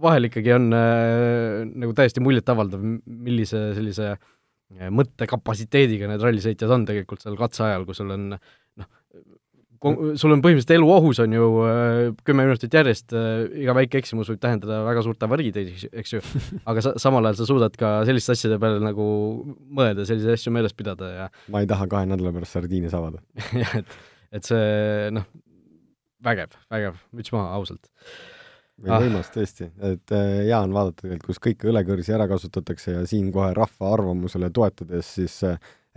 vahel 0.03 0.27
ikkagi 0.29 0.53
on 0.55 0.67
äh, 0.75 1.63
nagu 1.67 1.95
täiesti 1.97 2.23
muljetavaldav, 2.23 2.83
millise 3.05 3.61
sellise 3.77 4.11
äh, 4.13 4.89
mõttekapatsiteediga 4.93 6.09
need 6.11 6.23
rallisõitjad 6.23 6.73
on 6.73 6.87
tegelikult 6.89 7.23
seal 7.23 7.37
katse 7.39 7.65
ajal, 7.67 7.87
kui 7.87 7.97
sul 7.97 8.11
on 8.15 8.29
noh, 8.33 8.89
sul 9.77 10.33
on 10.33 10.41
põhimõtteliselt 10.43 10.73
elu 10.75 10.89
ohus, 10.91 11.19
on 11.23 11.33
ju, 11.35 11.47
äh, 11.67 11.99
kümme 12.27 12.45
minutit 12.47 12.73
järjest, 12.73 13.13
äh, 13.15 13.45
iga 13.63 13.75
väike 13.77 13.99
eksimus 14.01 14.29
võib 14.31 14.41
tähendada 14.43 14.79
väga 14.85 15.03
suurt 15.05 15.25
avariid, 15.27 15.57
eks 15.91 16.15
ju, 16.15 16.21
aga 16.69 16.83
sa, 16.85 16.93
samal 17.01 17.25
ajal 17.27 17.41
sa 17.41 17.49
suudad 17.49 17.77
ka 17.79 17.91
selliste 18.07 18.35
asjade 18.35 18.59
peale 18.61 18.81
nagu 18.83 19.07
mõelda, 19.67 20.07
selliseid 20.07 20.37
asju 20.37 20.53
meeles 20.55 20.75
pidada 20.77 21.11
ja 21.13 21.27
ma 21.53 21.63
ei 21.63 21.69
taha 21.69 21.89
kahe 21.91 22.09
nädala 22.09 22.33
pärast 22.35 22.57
sardiine 22.57 22.91
saada 22.93 23.21
jah, 23.63 23.77
et, 23.81 23.99
et 24.39 24.49
see 24.49 25.11
noh, 25.15 25.27
vägev, 26.25 26.57
vägev, 26.73 27.01
müts 27.17 27.33
maha, 27.35 27.53
ausalt. 27.59 27.91
ah. 28.87 29.01
võimas 29.01 29.33
tõesti, 29.33 29.71
et 29.93 30.15
äh, 30.15 30.29
hea 30.49 30.61
on 30.61 30.75
vaadata 30.75 31.03
tegelikult, 31.05 31.33
kus 31.33 31.43
kõiki 31.49 31.73
õlekõrsi 31.73 32.17
ära 32.17 32.29
kasutatakse 32.31 32.97
ja 32.97 33.09
siin 33.09 33.33
kohe 33.35 33.53
rahva 33.57 33.93
arvamusele 33.97 34.49
toetudes 34.53 35.17
siis 35.19 35.41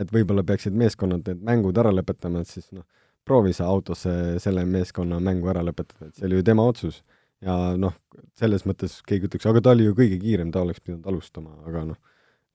et 0.00 0.12
võib-olla 0.14 0.44
peaksid 0.46 0.76
meeskonnad 0.76 1.26
need 1.28 1.42
mängud 1.44 1.76
ära 1.80 1.92
lõpetama, 1.92 2.40
et 2.40 2.48
siis 2.48 2.70
noh, 2.72 2.86
proovi 3.30 3.54
sa 3.56 3.70
autos 3.70 4.04
selle 4.42 4.66
meeskonna 4.66 5.20
mängu 5.22 5.50
ära 5.52 5.62
lõpetada, 5.66 6.10
et 6.10 6.18
see 6.18 6.26
oli 6.28 6.40
ju 6.40 6.46
tema 6.50 6.66
otsus. 6.66 7.00
ja 7.40 7.54
noh, 7.80 7.94
selles 8.36 8.66
mõttes 8.68 8.98
keegi 9.06 9.30
ütleks, 9.30 9.46
aga 9.48 9.62
ta 9.64 9.72
oli 9.72 9.86
ju 9.86 9.96
kõige 9.96 10.18
kiirem, 10.20 10.50
ta 10.52 10.64
oleks 10.64 10.82
pidanud 10.82 11.06
alustama, 11.08 11.54
aga 11.68 11.86
noh, 11.92 12.00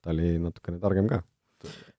ta 0.05 0.13
oli 0.13 0.35
natukene 0.41 0.81
targem 0.81 1.09
ka. 1.09 1.21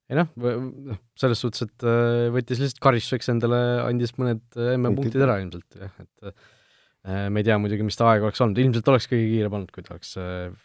ei 0.07 0.19
noh, 0.21 0.29
noh, 0.39 1.01
selles 1.19 1.43
suhtes, 1.43 1.67
et 1.67 1.87
äh, 1.87 2.29
võttis 2.35 2.61
lihtsalt 2.63 2.83
karistuseks 2.85 3.33
endale, 3.33 3.63
andis 3.83 4.15
mõned 4.21 4.45
äh, 4.55 4.77
MM-punktid 4.77 5.25
ära 5.27 5.41
ilmselt, 5.43 5.81
jah, 5.81 5.97
et 6.05 6.31
äh, 6.31 7.27
me 7.33 7.43
ei 7.43 7.47
tea 7.47 7.57
muidugi, 7.63 7.87
mis 7.87 7.99
ta 7.99 8.13
aeg 8.13 8.27
oleks 8.27 8.43
olnud, 8.45 8.61
ilmselt 8.63 8.93
oleks 8.93 9.11
kõige 9.11 9.27
kiirem 9.33 9.59
olnud, 9.59 9.73
kui 9.75 9.83
ta 9.87 9.97
oleks 9.97 10.15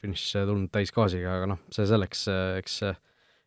finišisse 0.02 0.46
tulnud 0.50 0.70
täisgaasiga, 0.74 1.40
aga 1.40 1.50
noh, 1.56 1.64
see 1.74 1.90
selleks, 1.90 2.28
eks 2.62 2.78
äh, 2.90 3.02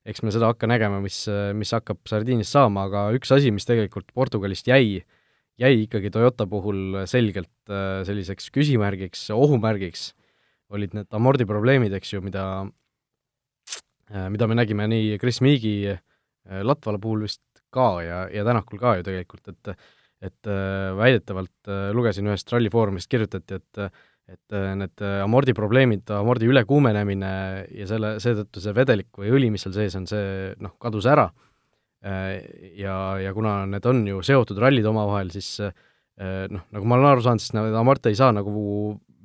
eks 0.05 0.23
me 0.25 0.33
seda 0.35 0.51
hakka 0.53 0.69
nägema, 0.69 1.01
mis, 1.05 1.23
mis 1.57 1.73
hakkab 1.75 2.03
Sardiiniast 2.09 2.55
saama, 2.55 2.87
aga 2.91 3.07
üks 3.17 3.33
asi, 3.35 3.53
mis 3.55 3.67
tegelikult 3.69 4.11
Portugalist 4.17 4.69
jäi, 4.69 5.01
jäi 5.61 5.75
ikkagi 5.85 6.13
Toyota 6.13 6.47
puhul 6.51 7.01
selgelt 7.11 7.73
äh, 7.73 8.03
selliseks 8.07 8.51
küsimärgiks, 8.55 9.27
ohumärgiks, 9.35 10.11
olid 10.75 10.97
need 10.97 11.17
amordiprobleemid, 11.17 11.95
eks 11.97 12.15
ju, 12.17 12.23
mida, 12.25 12.45
äh, 14.13 14.29
mida 14.35 14.49
me 14.51 14.59
nägime 14.61 14.89
nii 14.93 15.19
Chris 15.23 15.41
Meegi 15.45 15.77
äh, 15.95 16.01
Latvala 16.63 17.01
puhul 17.01 17.25
vist 17.25 17.45
ka 17.75 17.89
ja, 18.05 18.25
ja 18.31 18.45
Tänakul 18.47 18.81
ka 18.83 18.99
ju 19.01 19.07
tegelikult, 19.07 19.55
et 19.55 19.77
et 20.25 20.49
väidetavalt 20.97 21.69
lugesin 21.93 22.31
ühest 22.31 22.49
rallifoorumist, 22.49 23.11
kirjutati, 23.13 23.59
et 23.59 23.81
et 24.31 24.57
äh, 24.57 24.73
need 24.79 25.03
äh, 25.05 25.21
amordiprobleemid, 25.25 26.09
amordi 26.17 26.49
ülekuumenemine 26.49 27.33
ja 27.77 27.89
selle, 27.89 28.15
seetõttu 28.25 28.63
see 28.65 28.75
vedelik 28.77 29.21
või 29.21 29.33
õli, 29.37 29.51
mis 29.53 29.67
seal 29.67 29.75
sees 29.77 29.97
on, 29.99 30.07
see 30.09 30.55
noh, 30.65 30.75
kadus 30.81 31.09
ära. 31.11 31.29
Äh, 32.05 32.39
ja, 32.81 32.97
ja 33.21 33.35
kuna 33.37 33.63
need 33.69 33.85
on 33.91 34.03
ju 34.09 34.23
seotud 34.25 34.61
rallid 34.63 34.89
omavahel, 34.89 35.33
siis 35.35 35.59
noh, 36.15 36.63
nagu 36.71 36.87
ma 36.87 36.95
olen 36.95 37.09
aru 37.09 37.25
saanud, 37.25 37.43
siis 37.43 37.57
neid 37.57 37.75
amorte 37.75 38.13
ei 38.13 38.15
saa 38.15 38.31
nagu 38.31 38.53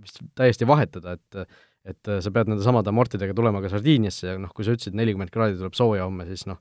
vist 0.01 0.24
täiesti 0.38 0.65
vahetada, 0.70 1.20
et 1.20 1.60
et 1.89 2.10
sa 2.22 2.29
pead 2.34 2.50
nende 2.50 2.62
samade 2.62 2.89
amortidega 2.91 3.34
tulema 3.34 3.62
ka 3.63 3.70
Sardiiniasse 3.72 4.27
ja 4.27 4.39
noh, 4.41 4.51
kui 4.53 4.65
sa 4.65 4.74
ütlesid, 4.75 4.98
nelikümmend 4.98 5.32
kraadi 5.34 5.56
tuleb 5.58 5.77
sooja 5.77 6.03
homme, 6.06 6.25
siis 6.27 6.44
noh, 6.50 6.58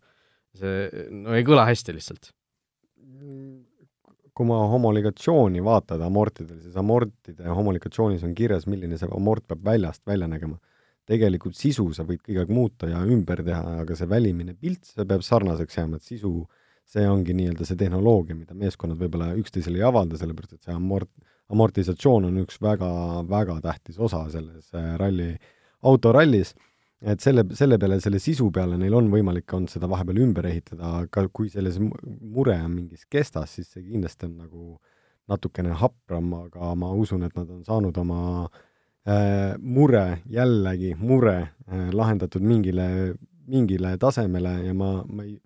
see 0.56 1.08
no 1.12 1.34
ei 1.36 1.44
kõla 1.48 1.64
hästi 1.68 1.96
lihtsalt 1.96 2.30
kui 4.38 4.46
ma 4.46 4.60
homologatsiooni 4.70 5.62
vaatad 5.66 6.02
amortidel, 6.06 6.60
siis 6.62 6.76
amortide 6.78 7.50
homologatsioonis 7.50 8.22
on 8.26 8.36
kirjas, 8.38 8.68
milline 8.70 8.98
see 9.00 9.10
amort 9.16 9.46
peab 9.50 9.64
väljast 9.66 10.04
välja 10.06 10.30
nägema. 10.30 10.58
tegelikult 11.08 11.56
sisu 11.56 11.86
sa 11.96 12.04
võid 12.04 12.20
kõige 12.20 12.42
aeg 12.42 12.50
muuta 12.52 12.88
ja 12.90 12.98
ümber 13.00 13.40
teha, 13.40 13.78
aga 13.82 13.94
see 13.96 14.08
välimine 14.10 14.52
pilt, 14.52 14.90
see 14.90 15.06
peab 15.08 15.22
sarnaseks 15.24 15.78
jääma, 15.78 15.96
et 15.96 16.04
sisu, 16.04 16.32
see 16.84 17.06
ongi 17.08 17.32
nii-öelda 17.32 17.64
see 17.64 17.78
tehnoloogia, 17.80 18.36
mida 18.36 18.52
meeskonnad 18.54 19.00
võib-olla 19.00 19.30
üksteisele 19.40 19.80
ei 19.80 19.86
avalda, 19.88 20.20
sellepärast 20.20 20.58
et 20.58 20.68
see 20.68 20.74
amort, 20.76 21.08
amortisatsioon 21.48 22.28
on 22.28 22.42
üks 22.44 22.60
väga, 22.60 22.90
väga 23.30 23.56
tähtis 23.64 23.96
osa 23.96 24.20
selles 24.34 24.68
äh, 24.76 24.92
ralli, 25.00 25.30
autorallis 25.80 26.52
et 27.00 27.22
selle, 27.22 27.44
selle 27.54 27.78
peale, 27.78 28.00
selle 28.02 28.18
sisu 28.22 28.48
peale 28.54 28.78
neil 28.78 28.94
on 28.98 29.08
võimalik 29.12 29.52
olnud 29.54 29.70
seda 29.70 29.88
vahepeal 29.90 30.18
ümber 30.24 30.48
ehitada, 30.50 30.96
aga 31.04 31.26
kui 31.30 31.50
selles 31.52 31.78
mure 31.78 32.56
on 32.58 32.72
mingis 32.74 33.06
kestas, 33.10 33.54
siis 33.54 33.70
see 33.74 33.84
kindlasti 33.86 34.26
on 34.26 34.36
nagu 34.42 34.64
natukene 35.28 35.76
hapram, 35.78 36.32
aga 36.46 36.72
ma 36.78 36.90
usun, 36.96 37.26
et 37.26 37.34
nad 37.36 37.50
on 37.52 37.62
saanud 37.66 37.98
oma 38.02 38.20
äh, 38.48 39.54
mure, 39.60 40.22
jällegi 40.32 40.94
mure 40.98 41.36
äh, 41.38 41.90
lahendatud 41.94 42.42
mingile, 42.42 42.88
mingile 43.46 43.94
tasemele 44.00 44.56
ja 44.66 44.74
ma, 44.74 44.94
ma 45.06 45.26
ei, 45.28 45.36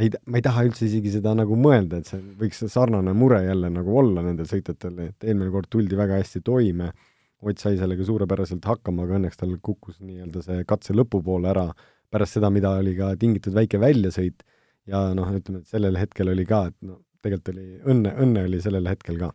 ei, 0.00 0.10
ma 0.26 0.40
ei 0.40 0.46
taha 0.46 0.64
üldse 0.66 0.88
isegi 0.88 1.12
seda 1.18 1.36
nagu 1.38 1.58
mõelda, 1.60 2.00
et 2.00 2.10
see 2.10 2.22
võiks 2.40 2.64
sarnane 2.72 3.14
mure 3.14 3.44
jälle 3.44 3.70
nagu 3.70 3.94
olla 4.00 4.24
nendel 4.26 4.48
sõitjatel, 4.50 5.04
et 5.12 5.28
eelmine 5.28 5.52
kord 5.54 5.70
tuldi 5.70 6.00
väga 6.00 6.18
hästi 6.18 6.42
toime 6.44 6.90
äh, 6.90 7.12
Ott 7.44 7.60
sai 7.60 7.76
sellega 7.76 8.04
suurepäraselt 8.06 8.64
hakkama, 8.64 9.04
aga 9.04 9.18
õnneks 9.18 9.36
tal 9.40 9.52
kukkus 9.60 9.98
nii-öelda 10.00 10.40
see 10.44 10.62
katse 10.68 10.94
lõpupoole 10.96 11.50
ära 11.50 11.66
pärast 12.12 12.38
seda, 12.38 12.48
mida 12.54 12.70
oli 12.80 12.94
ka 12.96 13.10
tingitud 13.20 13.52
väike 13.56 13.80
väljasõit 13.82 14.44
ja 14.88 15.02
noh, 15.16 15.28
ütleme, 15.36 15.60
et 15.60 15.68
sellel 15.68 15.98
hetkel 16.00 16.30
oli 16.32 16.46
ka, 16.48 16.62
et 16.70 16.76
noh, 16.86 17.02
tegelikult 17.20 17.52
oli 17.52 17.66
õnne, 17.92 18.14
õnne 18.24 18.46
oli 18.48 18.62
sellel 18.64 18.88
hetkel 18.88 19.20
ka. 19.20 19.32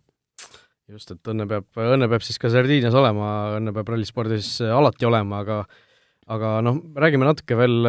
just, 0.90 1.14
et 1.14 1.32
õnne 1.34 1.46
peab, 1.48 1.68
õnne 1.78 2.10
peab 2.12 2.26
siis 2.26 2.42
ka 2.42 2.50
Sardiinias 2.52 2.98
olema, 2.98 3.32
õnne 3.60 3.76
peab 3.76 3.94
rallispordis 3.94 4.56
alati 4.66 5.08
olema, 5.08 5.44
aga 5.46 5.62
aga 6.32 6.60
noh, 6.66 6.80
räägime 6.96 7.28
natuke 7.28 7.58
veel 7.60 7.86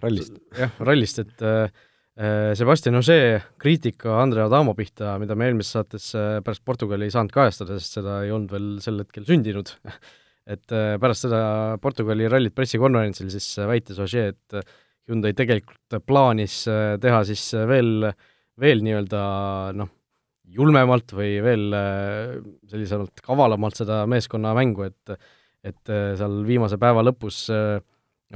rallist. 0.00 0.38
jah, 0.56 0.72
rallist, 0.80 1.20
et 1.20 1.44
Äh, 1.44 1.68
Sebastian 2.14 2.94
Ožee 2.94 3.40
kriitika 3.58 4.20
Andre 4.22 4.44
Adamo 4.44 4.70
pihta, 4.78 5.16
mida 5.18 5.34
me 5.34 5.48
eelmises 5.48 5.74
saates 5.74 6.12
äh, 6.14 6.36
pärast 6.46 6.62
Portugali 6.62 7.08
ei 7.08 7.14
saanud 7.14 7.32
kajastada, 7.34 7.74
sest 7.80 7.96
seda 7.98 8.20
ei 8.22 8.30
olnud 8.30 8.52
veel 8.54 8.68
sel 8.84 9.00
hetkel 9.02 9.24
sündinud 9.26 9.72
et 10.54 10.74
äh, 10.74 10.94
pärast 11.02 11.26
seda 11.26 11.40
Portugali 11.82 12.28
rallit 12.30 12.54
pressikonverentsil 12.54 13.32
siis 13.34 13.48
väitis 13.66 13.98
Ožee, 13.98 14.28
et 14.30 14.74
Hyundai 15.10 15.34
tegelikult 15.36 15.98
plaanis 16.06 16.62
teha 17.02 17.18
siis 17.28 17.42
veel, 17.68 18.06
veel 18.62 18.84
nii-öelda 18.86 19.24
noh, 19.76 19.90
julmemalt 20.54 21.12
või 21.12 21.34
veel 21.44 21.66
sellisemalt 22.70 23.20
kavalamalt 23.26 23.82
seda 23.82 24.04
meeskonna 24.08 24.54
mängu, 24.56 24.86
et 24.86 25.18
et 25.64 25.92
seal 26.16 26.38
viimase 26.44 26.76
päeva 26.80 27.02
lõpus 27.04 27.42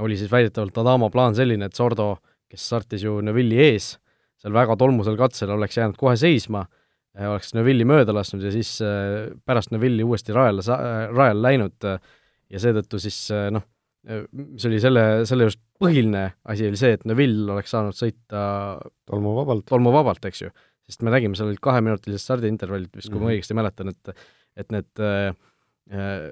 oli 0.01 0.17
siis 0.17 0.29
väidetavalt 0.29 0.77
Adamo 0.81 1.09
plaan 1.13 1.35
selline, 1.37 1.69
et 1.69 1.77
Sordo 1.77 2.11
äh, 2.11 2.28
kes 2.49 2.67
startis 2.71 3.05
ju 3.05 3.19
Neville'i 3.25 3.59
ees, 3.69 3.93
seal 4.39 4.55
väga 4.55 4.77
tolmusel 4.79 5.17
katsel 5.19 5.51
oleks 5.53 5.77
jäänud 5.77 5.97
kohe 5.99 6.15
seisma, 6.19 6.63
äh, 7.17 7.27
oleks 7.29 7.53
Neville'i 7.57 7.87
mööda 7.87 8.15
lasknud 8.15 8.45
ja 8.45 8.53
siis 8.53 8.77
äh, 8.85 9.27
pärast 9.45 9.73
Neville'i 9.75 10.05
uuesti 10.07 10.35
rajale 10.35 10.65
sa-, 10.65 10.79
äh, 10.79 11.03
rajale 11.13 11.45
läinud 11.45 11.89
ja 12.49 12.63
seetõttu 12.63 13.01
siis 13.01 13.27
noh, 13.53 13.65
mis 14.31 14.63
oli 14.65 14.79
selle, 14.81 15.03
selle 15.29 15.45
just 15.49 15.59
põhiline 15.77 16.23
asi, 16.49 16.65
oli 16.71 16.79
see, 16.79 16.95
et 16.97 17.05
Neville 17.09 17.51
oleks 17.53 17.75
saanud 17.75 17.97
sõita 17.97 18.41
tolmuvabalt, 19.09 19.67
tolmuvabalt, 19.69 20.23
eks 20.31 20.45
ju. 20.47 20.53
sest 20.89 21.03
me 21.05 21.13
nägime, 21.13 21.37
seal 21.37 21.51
olid 21.51 21.61
kaheminutilist 21.61 22.25
stardiintervallid 22.25 22.89
vist, 22.95 23.11
kui 23.11 23.19
mm 23.19 23.19
-hmm. 23.19 23.21
ma 23.21 23.29
mhm. 23.29 23.35
õigesti 23.35 23.59
mäletan, 23.59 23.93
et 23.93 24.15
et 24.59 24.71
need 24.73 24.99
äh, 24.99 26.31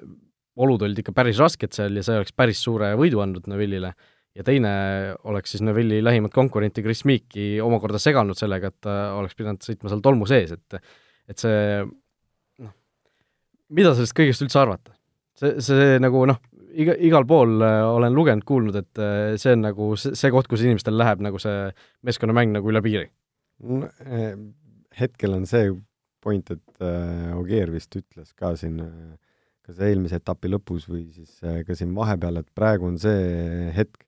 olud 0.58 0.82
olid 0.82 0.98
ikka 1.02 1.14
päris 1.16 1.38
rasked 1.40 1.74
seal 1.74 1.96
ja 1.98 2.04
see 2.04 2.18
oleks 2.18 2.34
päris 2.36 2.60
suure 2.62 2.90
võidu 2.98 3.22
andnud 3.22 3.46
Neville'ile 3.50 3.92
ja 4.38 4.44
teine 4.46 4.72
oleks 5.28 5.54
siis 5.54 5.64
Neville'i 5.66 6.02
lähimat 6.04 6.34
konkurenti 6.34 6.84
Chris 6.84 7.04
Meeki 7.08 7.56
omakorda 7.64 8.00
seganud 8.02 8.38
sellega, 8.38 8.70
et 8.70 8.80
ta 8.86 8.98
oleks 9.18 9.34
pidanud 9.38 9.64
sõitma 9.64 9.90
seal 9.90 10.04
tolmu 10.04 10.28
sees, 10.30 10.54
et 10.54 10.78
et 11.28 11.42
see 11.42 11.82
noh, 12.62 12.74
mida 13.74 13.92
sellest 13.96 14.16
kõigest 14.16 14.46
üldse 14.46 14.62
arvata? 14.62 14.94
see, 15.38 15.58
see 15.62 15.98
nagu 16.02 16.24
noh, 16.30 16.38
iga, 16.74 16.94
igal 17.10 17.26
pool 17.28 17.58
äh, 17.62 17.80
olen 17.86 18.14
lugenud, 18.14 18.46
kuulnud, 18.46 18.78
et 18.78 19.02
äh, 19.02 19.34
see 19.40 19.56
on 19.58 19.66
nagu 19.66 19.92
see, 20.00 20.16
see 20.18 20.32
koht, 20.34 20.48
kus 20.50 20.64
inimestel 20.66 20.96
läheb 20.98 21.22
nagu 21.24 21.40
see 21.42 21.68
meeskonnamäng 22.06 22.54
nagu 22.56 22.72
üle 22.72 22.82
piiri 22.84 23.06
no,. 23.66 23.90
Eh, 24.06 24.32
hetkel 24.98 25.34
on 25.36 25.46
see 25.46 25.70
point, 26.24 26.50
et 26.50 26.84
äh, 26.84 27.34
Ogier 27.38 27.70
vist 27.72 27.94
ütles 27.98 28.32
ka 28.38 28.54
siin 28.58 28.80
äh, 28.82 29.16
kas 29.68 29.80
eelmise 29.84 30.18
etapi 30.18 30.50
lõpus 30.50 30.88
või 30.88 31.06
siis 31.12 31.38
äh, 31.44 31.62
ka 31.66 31.76
siin 31.78 31.92
vahepeal, 31.96 32.40
et 32.40 32.48
praegu 32.56 32.88
on 32.88 32.98
see 33.00 33.68
hetk, 33.76 34.00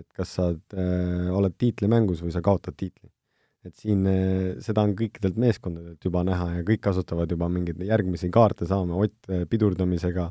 et 0.00 0.06
kas 0.16 0.36
sa 0.38 0.50
äh, 0.52 1.26
oled 1.32 1.56
tiitlimängus 1.58 2.22
või 2.24 2.32
sa 2.34 2.42
kaotad 2.44 2.76
tiitli. 2.78 3.10
et 3.66 3.76
siin 3.78 4.06
äh, 4.10 4.54
seda 4.64 4.82
on 4.86 4.96
kõikidelt 4.98 5.36
meeskondadelt 5.38 6.04
juba 6.04 6.24
näha 6.26 6.48
ja 6.56 6.64
kõik 6.66 6.82
kasutavad 6.88 7.30
juba 7.30 7.48
mingeid 7.48 7.82
järgmisi 7.86 8.30
kaarte 8.30 8.66
saama, 8.66 8.96
Ott 8.96 9.30
äh, 9.30 9.44
pidurdamisega 9.50 10.30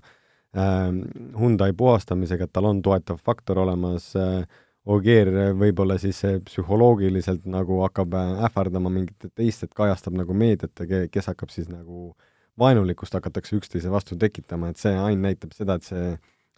äh,, 0.57 0.89
Hyundai 1.37 1.71
puhastamisega, 1.77 2.47
et 2.47 2.53
tal 2.53 2.67
on 2.71 2.81
toetav 2.81 3.21
faktor 3.23 3.63
olemas 3.63 4.11
äh,, 4.15 4.43
Ogier 4.89 5.29
võib-olla 5.53 5.99
siis 6.01 6.17
psühholoogiliselt 6.47 7.43
nagu 7.45 7.83
hakkab 7.83 8.15
ähvardama 8.17 8.89
mingit 8.89 9.27
teist, 9.37 9.61
et 9.61 9.75
kajastab 9.77 10.15
nagu 10.17 10.33
meediat 10.33 10.81
ja 10.89 11.03
kes 11.05 11.29
hakkab 11.29 11.53
siis 11.53 11.67
nagu 11.69 12.15
vaenulikkust 12.57 13.13
hakatakse 13.13 13.59
üksteise 13.59 13.91
vastu 13.93 14.17
tekitama, 14.17 14.71
et 14.71 14.81
see 14.81 14.93
ainult 14.95 15.27
näitab 15.27 15.53
seda, 15.53 15.77
et 15.77 15.85
see 15.85 16.07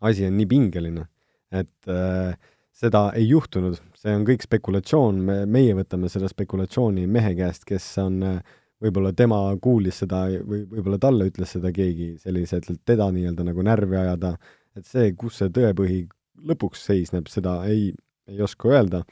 asi 0.04 0.28
on 0.28 0.38
nii 0.40 0.48
pingeline, 0.50 1.06
et 1.54 1.92
äh, 1.92 2.34
seda 2.74 3.06
ei 3.18 3.28
juhtunud, 3.30 3.78
see 3.98 4.16
on 4.18 4.26
kõik 4.28 4.44
spekulatsioon, 4.48 5.22
me, 5.28 5.38
meie 5.46 5.76
võtame 5.78 6.10
seda 6.12 6.30
spekulatsiooni 6.32 7.06
mehe 7.08 7.34
käest, 7.38 7.68
kes 7.70 7.86
on 8.02 8.20
võib-olla 8.84 9.14
tema 9.16 9.40
kuulis 9.64 10.02
seda 10.04 10.26
või 10.44 10.64
võib-olla 10.68 11.00
talle 11.02 11.30
ütles 11.30 11.54
seda 11.56 11.72
keegi 11.76 12.14
selliselt, 12.22 12.70
et 12.70 12.82
teda 12.86 13.10
nii-öelda 13.16 13.46
nagu 13.48 13.66
närvi 13.66 14.00
ajada, 14.02 14.34
et 14.78 14.88
see, 14.90 15.14
kus 15.20 15.40
see 15.40 15.54
tõepõhi 15.54 16.02
lõpuks 16.50 16.82
seisneb, 16.90 17.30
seda 17.32 17.62
ei, 17.70 17.92
ei 18.28 18.42
oska 18.44 18.74
öelda. 18.74 19.04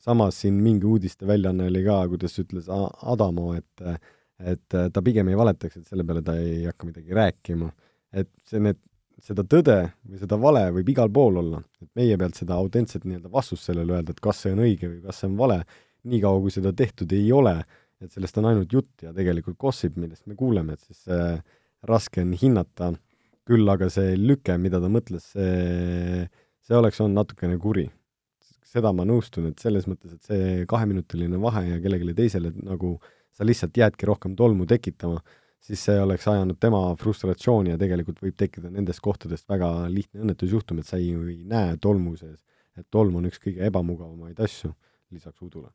samas 0.00 0.38
siin 0.40 0.56
mingi 0.64 0.86
uudisteväljaanne 0.88 1.66
oli 1.68 1.82
ka, 1.84 1.96
kuidas 2.08 2.38
ütles 2.40 2.68
Adamo, 2.72 3.52
et 3.54 4.00
et 4.40 4.76
ta 4.92 5.02
pigem 5.04 5.28
ei 5.28 5.36
valetaks, 5.36 5.76
et 5.76 5.86
selle 5.86 6.04
peale 6.08 6.22
ta 6.24 6.32
ei 6.40 6.64
hakka 6.64 6.86
midagi 6.88 7.12
rääkima. 7.14 7.70
et 8.12 8.30
see, 8.48 8.58
need, 8.58 8.78
seda 9.24 9.44
tõde 9.44 9.76
või 10.08 10.20
seda 10.22 10.38
vale 10.40 10.64
võib 10.78 10.90
igal 10.92 11.12
pool 11.12 11.40
olla, 11.42 11.60
et 11.82 11.90
meie 11.98 12.16
pealt 12.20 12.38
seda 12.38 12.56
autentset 12.56 13.04
nii-öelda 13.04 13.30
vastust 13.32 13.68
sellele 13.68 13.98
öelda, 13.98 14.14
et 14.14 14.20
kas 14.24 14.42
see 14.44 14.54
on 14.54 14.64
õige 14.64 14.88
või 14.88 15.00
kas 15.04 15.20
see 15.20 15.30
on 15.30 15.38
vale, 15.38 15.60
niikaua 16.10 16.40
kui 16.40 16.54
seda 16.54 16.72
tehtud 16.76 17.12
ei 17.12 17.30
ole, 17.36 17.56
et 18.00 18.12
sellest 18.12 18.38
on 18.40 18.48
ainult 18.50 18.72
jutt 18.72 19.04
ja 19.04 19.12
tegelikult 19.16 19.58
gossip, 19.60 19.96
millest 20.00 20.26
me 20.26 20.36
kuuleme, 20.38 20.76
et 20.76 20.84
siis 20.88 21.04
äh, 21.12 21.40
raske 21.88 22.24
on 22.24 22.32
hinnata, 22.40 22.94
küll 23.48 23.68
aga 23.68 23.88
see 23.92 24.14
lüke, 24.16 24.54
mida 24.60 24.80
ta 24.80 24.88
mõtles, 24.92 25.32
see 25.34 26.28
see 26.70 26.78
oleks 26.78 27.00
olnud 27.02 27.18
natukene 27.18 27.58
kuri. 27.58 27.88
seda 28.70 28.92
ma 28.94 29.02
nõustun, 29.02 29.48
et 29.50 29.58
selles 29.58 29.88
mõttes, 29.90 30.12
et 30.14 30.28
see 30.28 30.66
kaheminutiline 30.70 31.40
vahe 31.42 31.64
ja 31.66 31.78
kellelegi 31.82 32.14
teisele 32.14 32.52
nagu 32.54 32.92
sa 33.34 33.42
lihtsalt 33.42 33.74
jäädki 33.74 34.06
rohkem 34.06 34.36
tolmu 34.38 34.62
tekitama, 34.70 35.18
siis 35.64 35.82
see 35.88 35.98
oleks 36.00 36.26
ajanud 36.30 36.58
tema 36.60 36.80
frustratsiooni 37.00 37.74
ja 37.74 37.80
tegelikult 37.80 38.22
võib 38.24 38.36
tekkida 38.38 38.70
nendest 38.72 39.02
kohtadest 39.04 39.48
väga 39.50 39.88
lihtne 39.92 40.24
õnnetusjuhtum, 40.24 40.80
et 40.80 40.88
sa 40.88 41.00
ei, 41.00 41.12
ei 41.14 41.42
näe 41.48 41.76
tolmu 41.82 42.16
sees, 42.18 42.38
et 42.78 42.86
tolm 42.92 43.20
on 43.20 43.28
üks 43.28 43.42
kõige 43.42 43.66
ebamugavamaid 43.68 44.40
asju 44.40 44.72
lisaks 45.14 45.42
udule. 45.44 45.70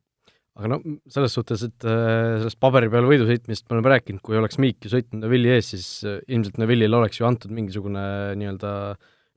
Aga 0.56 0.70
no 0.72 0.78
selles 1.12 1.34
suhtes, 1.36 1.66
et 1.68 1.84
äh, 1.84 2.38
sellest 2.40 2.62
paberi 2.64 2.88
peal 2.92 3.08
võidu 3.10 3.26
sõitmist 3.28 3.66
me 3.68 3.76
oleme 3.76 3.92
rääkinud, 3.92 4.24
kui 4.24 4.38
oleks 4.40 4.56
Miik 4.64 4.88
ju 4.88 4.94
sõitnud 4.94 5.26
Neville'i 5.26 5.52
ees, 5.58 5.74
siis 5.74 5.90
äh, 6.08 6.22
ilmselt 6.32 6.62
Neville'ile 6.62 6.96
oleks 6.96 7.20
ju 7.20 7.28
antud 7.28 7.52
mingisugune 7.52 8.06
nii-öelda 8.40 8.72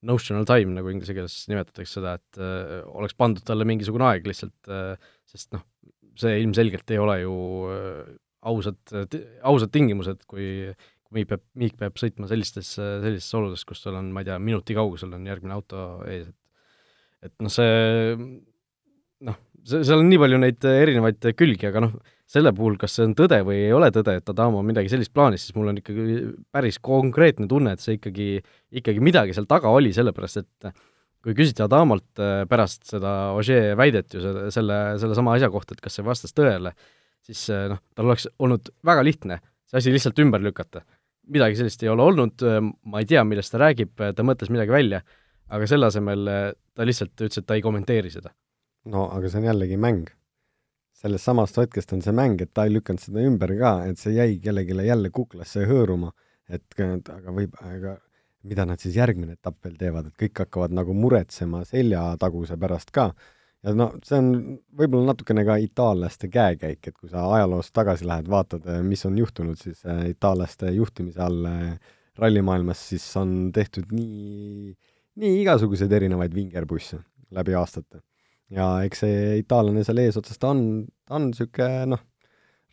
notional 0.06 0.46
time, 0.46 0.76
nagu 0.76 0.92
inglise 0.92 1.16
keeles 1.16 1.40
nimetatakse 1.50 1.98
seda, 1.98 2.14
et 2.20 2.38
äh, 2.38 2.86
oleks 2.94 3.18
pandud 3.18 3.42
talle 3.42 3.66
mingisugune 3.66 4.06
aeg 4.06 4.30
lihtsalt 4.30 4.70
sest 5.28 5.50
noh, 5.56 5.64
see 6.18 6.38
ilmselgelt 6.42 6.94
ei 6.94 7.00
ole 7.02 7.20
ju 7.22 7.34
äh, 7.72 8.16
ausad, 8.47 8.78
ausad 9.42 9.73
tingimused, 9.75 10.23
kui 10.30 10.68
kui 11.09 11.23
Miik 11.23 11.30
peab, 11.30 11.42
Miik 11.57 11.78
peab 11.80 11.97
sõitma 11.97 12.28
sellistes, 12.28 12.75
sellistes 12.76 13.33
oludes, 13.38 13.64
kus 13.64 13.80
tal 13.80 13.97
on, 13.97 14.11
ma 14.12 14.21
ei 14.21 14.28
tea, 14.28 14.37
minuti 14.42 14.76
kaugusel 14.76 15.14
on 15.16 15.25
järgmine 15.25 15.57
auto 15.57 15.87
ees, 16.04 16.28
et 16.28 17.28
et 17.28 17.35
noh, 17.42 17.50
see 17.50 17.71
noh, 19.26 19.38
see, 19.64 19.80
seal 19.83 20.02
on 20.02 20.11
nii 20.11 20.21
palju 20.23 20.40
neid 20.42 20.66
erinevaid 20.71 21.30
külgi, 21.38 21.71
aga 21.71 21.83
noh, 21.87 21.97
selle 22.28 22.52
puhul, 22.54 22.76
kas 22.80 22.95
see 22.99 23.07
on 23.09 23.16
tõde 23.18 23.40
või 23.47 23.62
ei 23.64 23.73
ole 23.75 23.88
tõde, 23.95 24.18
et 24.21 24.30
Adamo 24.30 24.61
on 24.61 24.68
midagi 24.68 24.92
sellist 24.92 25.14
plaanis, 25.16 25.47
siis 25.47 25.57
mul 25.57 25.73
on 25.73 25.80
ikkagi 25.80 26.21
päris 26.54 26.78
konkreetne 26.85 27.49
tunne, 27.50 27.73
et 27.75 27.83
see 27.83 27.97
ikkagi, 27.97 28.28
ikkagi 28.83 29.02
midagi 29.02 29.35
seal 29.37 29.49
taga 29.50 29.73
oli, 29.75 29.95
sellepärast 29.97 30.42
et 30.42 30.71
kui 31.25 31.35
küsiti 31.35 31.64
Adamolt 31.64 32.21
äh, 32.23 32.45
pärast 32.50 32.87
seda 32.87 33.33
Ožee 33.37 33.75
väidet 33.78 34.14
ju 34.14 34.23
selle, 34.23 34.52
selle, 34.54 34.78
sellesama 35.02 35.35
asja 35.35 35.50
kohta, 35.50 35.75
et 35.75 35.83
kas 35.83 35.99
see 35.99 36.07
vastas 36.07 36.37
tõele, 36.37 36.75
siis 37.26 37.44
äh, 37.54 37.66
noh, 37.72 37.80
tal 37.94 38.10
oleks 38.10 38.28
olnud 38.38 38.70
väga 38.87 39.04
lihtne 39.06 39.40
see 39.68 39.80
asi 39.82 39.92
lihtsalt 39.92 40.18
ümber 40.25 40.42
lükata. 40.44 40.84
midagi 41.28 41.58
sellist 41.58 41.82
ei 41.82 41.90
ole 41.92 42.02
olnud, 42.02 42.42
äh, 42.42 42.60
ma 42.62 43.02
ei 43.02 43.08
tea, 43.08 43.24
millest 43.24 43.52
ta 43.52 43.62
räägib, 43.64 43.96
ta 43.96 44.24
mõtles 44.24 44.52
midagi 44.52 44.72
välja, 44.72 45.02
aga 45.48 45.66
selle 45.66 45.88
asemel 45.88 46.31
ta 46.74 46.87
lihtsalt 46.87 47.16
ütles, 47.16 47.40
et 47.40 47.46
ta 47.46 47.59
ei 47.59 47.64
kommenteeri 47.64 48.11
seda. 48.11 48.33
no 48.88 49.09
aga 49.12 49.28
see 49.28 49.42
on 49.42 49.50
jällegi 49.50 49.76
mäng 49.76 50.09
sellest 50.98 51.28
samast 51.28 51.59
hetkest 51.61 51.92
on 51.94 52.02
see 52.02 52.14
mäng, 52.16 52.40
et 52.42 52.50
ta 52.54 52.64
ei 52.66 52.74
lükanud 52.74 53.02
seda 53.02 53.22
ümber 53.22 53.54
ka, 53.61 53.72
et 53.87 54.00
see 54.00 54.16
jäi 54.16 54.38
kellelegi 54.42 54.87
jälle 54.87 55.11
kuklasse 55.14 55.66
hõõruma, 55.68 56.11
et 56.50 56.81
aga 56.81 57.35
võib, 57.35 57.54
aga 57.62 57.98
mida 58.48 58.64
nad 58.66 58.83
siis 58.83 58.96
järgmine 58.98 59.37
etapp 59.37 59.64
veel 59.64 59.76
teevad, 59.78 60.09
et 60.09 60.22
kõik 60.22 60.44
hakkavad 60.44 60.74
nagu 60.74 60.94
muretsema 60.94 61.64
seljataguse 61.68 62.59
pärast 62.61 62.90
ka. 62.94 63.11
No 63.76 63.88
see 64.07 64.18
on 64.18 64.33
võib-olla 64.78 65.12
natukene 65.12 65.44
ka 65.46 65.59
itaallaste 65.62 66.31
käekäik, 66.33 66.81
et 66.81 66.96
kui 66.96 67.11
sa 67.11 67.24
ajaloos 67.37 67.70
tagasi 67.74 68.07
lähed, 68.09 68.28
vaatad, 68.31 68.66
mis 68.87 69.04
on 69.09 69.18
juhtunud 69.18 69.59
siis 69.61 69.85
äh, 69.88 70.09
itaallaste 70.12 70.72
juhtimise 70.76 71.22
all 71.24 71.48
äh, 71.48 71.94
rallimaailmas, 72.18 72.83
siis 72.92 73.07
on 73.20 73.50
tehtud 73.54 73.90
nii, 73.94 74.74
nii 75.22 75.40
igasuguseid 75.42 75.92
erinevaid 76.00 76.35
vingerbusse 76.35 77.00
läbi 77.35 77.57
aastate. 77.59 78.02
Ja 78.54 78.78
eks 78.87 79.04
see 79.04 79.24
itaallane 79.42 79.83
seal 79.85 80.00
eesotsas, 80.00 80.38
ta 80.40 80.54
on, 80.54 80.62
ta 81.04 81.18
on 81.18 81.28
niisugune 81.28 81.90
noh, 81.92 82.04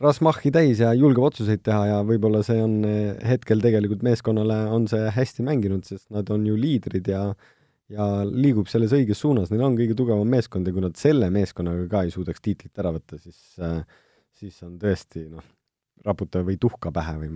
rasmahhi 0.00 0.52
täis 0.52 0.80
ja 0.80 0.92
julgeb 0.96 1.24
otsuseid 1.28 1.62
teha 1.64 1.82
ja 1.90 2.00
võib-olla 2.04 2.42
see 2.44 2.58
on 2.60 2.80
hetkel 3.24 3.62
tegelikult 3.64 4.02
meeskonnale 4.04 4.58
on 4.72 4.88
see 4.90 5.08
hästi 5.12 5.44
mänginud, 5.44 5.84
sest 5.88 6.08
nad 6.12 6.28
on 6.32 6.44
ju 6.48 6.56
liidrid 6.60 7.08
ja 7.08 7.30
ja 7.92 8.06
liigub 8.26 8.70
selles 8.70 8.94
õiges 8.96 9.20
suunas, 9.22 9.52
neil 9.52 9.62
on 9.66 9.76
kõige 9.78 9.94
tugevam 9.98 10.26
meeskond 10.30 10.66
ja 10.66 10.74
kui 10.74 10.82
nad 10.82 10.96
selle 10.98 11.30
meeskonnaga 11.34 11.86
ka 11.90 12.02
ei 12.06 12.14
suudaks 12.14 12.42
tiitlit 12.42 12.82
ära 12.82 12.94
võtta, 12.96 13.20
siis 13.22 13.54
siis 14.36 14.58
on 14.66 14.74
tõesti 14.80 15.26
noh, 15.32 15.44
raputa 16.04 16.42
või 16.44 16.58
tuhka 16.60 16.92
pähe 16.94 17.14
või 17.20 17.30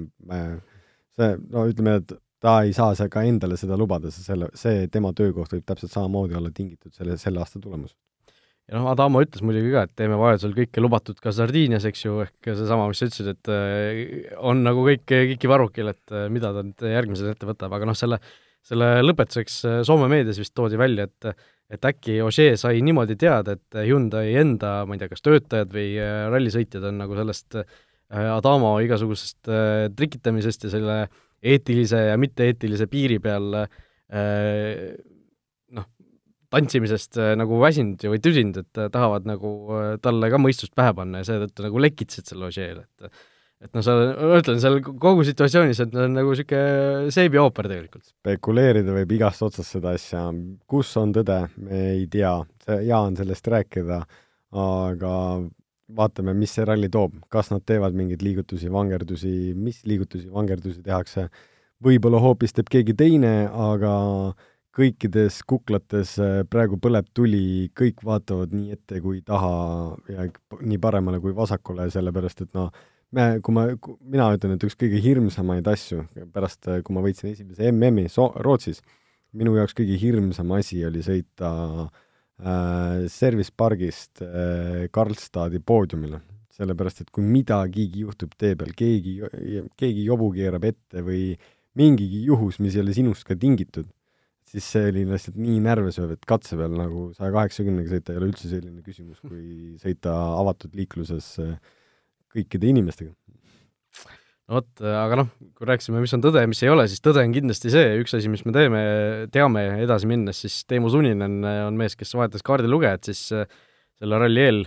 see, 1.16 1.32
no 1.52 1.64
ütleme, 1.70 1.96
et 2.02 2.14
ta 2.40 2.60
ei 2.66 2.74
saa 2.76 2.94
see 2.96 3.10
ka 3.12 3.24
endale 3.28 3.58
seda 3.60 3.78
lubada, 3.80 4.12
see 4.12 4.24
selle, 4.26 4.50
see 4.56 4.86
tema 4.92 5.12
töökoht 5.16 5.52
võib 5.54 5.66
täpselt 5.68 5.92
samamoodi 5.92 6.38
olla 6.38 6.52
tingitud 6.54 6.94
selle, 6.96 7.18
selle 7.20 7.42
aasta 7.42 7.60
tulemusest. 7.62 7.98
Ja 8.70 8.78
noh, 8.78 8.86
Adamo 8.92 9.18
ütles 9.24 9.42
muidugi 9.42 9.72
ka, 9.74 9.82
et 9.88 9.96
teeme 9.98 10.14
vajadusel 10.20 10.52
kõike 10.54 10.82
lubatud 10.82 11.18
ka 11.18 11.32
Sardiinias, 11.34 11.84
eks 11.88 12.04
ju, 12.04 12.20
ehk 12.22 12.52
seesama, 12.52 12.86
mis 12.86 13.00
sa 13.02 13.08
ütlesid, 13.08 13.32
et 13.32 13.50
äh, 13.50 14.36
on 14.46 14.62
nagu 14.62 14.84
kõik 14.86 15.02
kiki 15.08 15.50
varrukil, 15.50 15.90
et 15.90 16.14
äh, 16.14 16.28
mida 16.30 16.52
ta 16.54 16.62
nüüd 16.62 16.84
järgmisena 16.86 17.34
ette 17.34 17.48
võtab, 17.48 17.74
aga 17.74 17.88
noh, 17.90 17.98
selle, 17.98 18.20
selle 18.66 18.90
lõpetuseks 19.04 19.56
äh, 19.68 19.80
Soome 19.86 20.10
meedias 20.12 20.40
vist 20.40 20.54
toodi 20.56 20.80
välja, 20.80 21.08
et 21.08 21.48
et 21.70 21.86
äkki 21.86 22.16
Ožee 22.26 22.56
sai 22.58 22.80
niimoodi 22.82 23.14
teada, 23.14 23.54
et 23.54 23.76
Hyundai 23.86 24.32
enda, 24.40 24.80
ma 24.90 24.96
ei 24.96 24.98
tea, 24.98 25.06
kas 25.12 25.22
töötajad 25.22 25.70
või 25.70 25.92
rallisõitjad 26.32 26.88
on 26.88 26.96
nagu 26.98 27.14
sellest 27.14 27.54
Adamo 28.10 28.72
igasugusest 28.82 29.46
trikitamisest 29.94 30.66
ja 30.66 30.72
selle 30.72 30.96
eetilise 31.46 32.00
ja 32.08 32.16
mitte-eetilise 32.18 32.88
piiri 32.90 33.20
peal 33.22 33.54
tantsimisest 36.50 37.18
äh, 37.20 37.32
nagu 37.38 37.58
väsinud 37.62 38.02
või 38.10 38.20
tüsinud, 38.22 38.60
et 38.64 38.80
äh, 38.80 38.90
tahavad 38.92 39.26
nagu 39.28 39.50
äh, 39.76 39.90
talle 40.02 40.30
ka 40.32 40.40
mõistust 40.42 40.74
pähe 40.78 40.92
panna 40.96 41.22
ja 41.22 41.28
seetõttu 41.28 41.66
nagu 41.66 41.82
lekitasid 41.82 42.30
selle 42.30 42.48
Ožeel, 42.50 42.82
et 42.82 43.22
et 43.60 43.76
noh, 43.76 43.84
sa, 43.84 43.94
ma 44.16 44.40
ütlen, 44.40 44.60
seal 44.62 44.80
kogu 44.84 45.24
situatsioonis, 45.28 45.82
et 45.84 45.92
see 45.92 46.06
on 46.06 46.16
nagu 46.16 46.32
niisugune 46.32 47.12
seebiooper 47.14 47.68
tegelikult. 47.68 48.06
spekuleerida 48.14 48.96
võib 48.96 49.14
igast 49.18 49.44
otsast 49.44 49.76
seda 49.76 49.94
asja, 49.98 50.26
kus 50.70 50.92
on 51.00 51.14
tõde, 51.16 51.42
me 51.60 51.86
ei 51.94 52.06
tea, 52.12 52.34
hea 52.70 53.00
on 53.00 53.18
sellest 53.20 53.50
rääkida, 53.52 54.02
aga 54.56 55.14
vaatame, 55.96 56.34
mis 56.38 56.54
see 56.56 56.66
ralli 56.66 56.88
toob, 56.92 57.16
kas 57.32 57.50
nad 57.52 57.64
teevad 57.66 57.96
mingeid 57.98 58.22
liigutusi, 58.24 58.70
vangerdusi, 58.72 59.52
mis 59.58 59.82
liigutusi, 59.88 60.30
vangerdusi 60.32 60.82
tehakse, 60.86 61.26
võib-olla 61.84 62.20
hoopis 62.22 62.54
teeb 62.56 62.70
keegi 62.72 62.94
teine, 62.96 63.34
aga 63.50 63.92
kõikides 64.76 65.40
kuklates 65.50 66.14
äh, 66.22 66.40
praegu 66.48 66.78
põleb 66.80 67.08
tuli, 67.16 67.70
kõik 67.76 68.04
vaatavad 68.06 68.54
nii 68.54 68.76
ette 68.76 69.00
kui 69.02 69.18
taha 69.26 69.52
ja 70.08 70.28
nii 70.60 70.78
paremale 70.80 71.18
kui 71.20 71.34
vasakule, 71.36 71.88
sellepärast 71.90 72.44
et 72.46 72.52
noh, 72.56 72.70
me, 73.16 73.26
kui 73.44 73.54
ma, 73.56 73.66
mina 74.00 74.30
ütlen, 74.36 74.54
et 74.56 74.64
üks 74.66 74.78
kõige 74.78 75.00
hirmsamaid 75.02 75.68
asju 75.70 76.04
pärast, 76.34 76.68
kui 76.86 76.96
ma 76.96 77.04
võitsin 77.04 77.32
esimese 77.32 77.70
MM-i 77.72 78.10
so-, 78.12 78.32
Rootsis, 78.44 78.82
minu 79.36 79.56
jaoks 79.58 79.76
kõige 79.78 79.98
hirmsam 80.00 80.50
asi 80.56 80.82
oli 80.86 81.04
sõita 81.06 81.52
äh, 81.86 83.06
Service 83.12 83.54
Pargist 83.56 84.22
äh, 84.26 84.88
Karlstadi 84.92 85.62
poodiumile. 85.62 86.22
sellepärast, 86.60 87.00
et 87.00 87.10
kui 87.14 87.24
midagigi 87.24 88.02
juhtub 88.02 88.34
tee 88.36 88.52
peal, 88.58 88.74
keegi, 88.76 89.14
keegi 89.80 90.02
jobu 90.04 90.26
keerab 90.34 90.66
ette 90.68 91.00
või 91.06 91.30
mingigi 91.78 92.26
juhus, 92.26 92.58
mis 92.60 92.74
ei 92.76 92.82
ole 92.82 92.92
sinust 92.92 93.24
ka 93.24 93.32
tingitud 93.38 93.88
siis 94.50 94.66
see 94.66 94.88
oli 94.90 95.04
lihtsalt 95.06 95.38
nii 95.38 95.60
närvesööv, 95.62 96.16
et 96.16 96.26
katse 96.28 96.58
peal 96.58 96.74
nagu 96.74 97.10
saja 97.16 97.30
kaheksakümnega 97.36 97.92
sõita 97.94 98.12
ei 98.12 98.20
ole 98.20 98.30
üldse 98.32 98.50
selline 98.50 98.82
küsimus, 98.84 99.20
kui 99.22 99.76
sõita 99.80 100.14
avatud 100.40 100.74
liikluses 100.76 101.28
äh, 101.44 101.54
kõikide 102.34 102.70
inimestega. 102.70 103.12
vot, 104.50 104.68
aga 104.82 105.20
noh, 105.20 105.30
kui 105.54 105.66
rääkisime, 105.68 106.00
mis 106.02 106.14
on 106.16 106.22
tõde 106.24 106.42
ja 106.42 106.50
mis 106.50 106.62
ei 106.64 106.72
ole, 106.72 106.88
siis 106.90 107.02
tõde 107.04 107.22
on 107.22 107.34
kindlasti 107.34 107.70
see, 107.70 107.92
üks 108.02 108.16
asi, 108.18 108.30
mis 108.32 108.42
me 108.46 108.54
teeme, 108.56 108.80
teame 109.30 109.62
edasi 109.84 110.10
minnes, 110.10 110.40
siis 110.42 110.64
Teemu 110.66 110.90
Suninen 110.90 111.38
on 111.68 111.78
mees, 111.78 111.94
kes 111.98 112.16
vahetas 112.18 112.42
kaardilugejat, 112.46 113.12
siis 113.12 113.28
selle 114.00 114.18
ralli 114.18 114.42
eel 114.42 114.62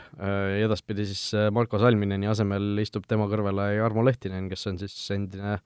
edaspidi 0.64 1.08
siis 1.10 1.34
Marko 1.52 1.82
Salmineni 1.82 2.30
asemel 2.32 2.78
istub 2.84 3.08
tema 3.10 3.28
kõrvale 3.32 3.74
Jarmo 3.76 4.06
Lehtinen, 4.06 4.48
kes 4.52 4.68
on 4.72 4.80
siis 4.80 4.96
endine 5.16 5.58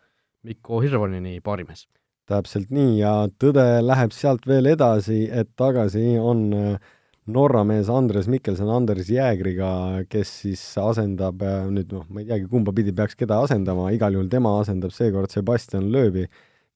Mikko 0.47 0.81
Hirvonini 0.81 1.39
baarimees. 1.43 1.85
täpselt 2.27 2.71
nii 2.73 2.97
ja 2.99 3.11
tõde 3.39 3.63
läheb 3.83 4.11
sealt 4.11 4.47
veel 4.47 4.65
edasi, 4.73 5.27
et 5.31 5.53
tagasi 5.59 6.17
on 6.19 6.41
äh, 6.55 6.87
Norra 7.27 7.63
mees 7.67 7.89
Andres 7.91 8.29
Mikkelson 8.31 8.69
Anders 8.71 9.09
Jäägriga, 9.11 9.69
kes 10.07 10.29
siis 10.45 10.61
asendab 10.79 11.41
äh, 11.43 11.65
nüüd 11.67 11.91
noh, 11.91 12.05
ma 12.07 12.21
ei 12.23 12.27
teagi, 12.29 12.47
kumba 12.47 12.71
pidi 12.75 12.93
peaks 12.95 13.17
keda 13.19 13.41
asendama, 13.43 13.89
igal 13.91 14.15
juhul 14.15 14.29
tema 14.31 14.53
asendab 14.61 14.93
seekord 14.95 15.33
Sebastian 15.33 15.89
Loebi, 15.91 16.23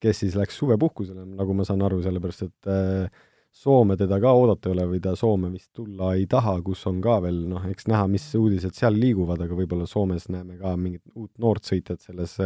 kes 0.04 0.24
siis 0.26 0.36
läks 0.36 0.58
suvepuhkusele, 0.60 1.24
nagu 1.38 1.56
ma 1.56 1.64
saan 1.68 1.84
aru, 1.88 2.02
sellepärast 2.04 2.48
et 2.50 2.72
äh, 2.72 3.28
Soome 3.52 3.98
teda 4.00 4.16
ka 4.24 4.32
oodata 4.32 4.70
ei 4.70 4.74
ole 4.76 4.86
või 4.94 5.02
ta 5.04 5.12
Soome 5.20 5.50
vist 5.52 5.70
tulla 5.76 6.14
ei 6.16 6.24
taha, 6.32 6.54
kus 6.64 6.86
on 6.88 7.02
ka 7.04 7.18
veel 7.24 7.42
noh, 7.52 7.66
eks 7.72 7.88
näha, 7.92 8.06
mis 8.12 8.24
uudised 8.40 8.76
seal 8.76 8.96
liiguvad, 8.96 9.44
aga 9.44 9.56
võib-olla 9.56 9.88
Soomes 9.88 10.30
näeme 10.32 10.56
ka 10.60 10.72
mingit 10.80 11.04
uut 11.16 11.32
noort 11.40 11.68
sõitjat 11.68 12.00
selles, 12.00 12.38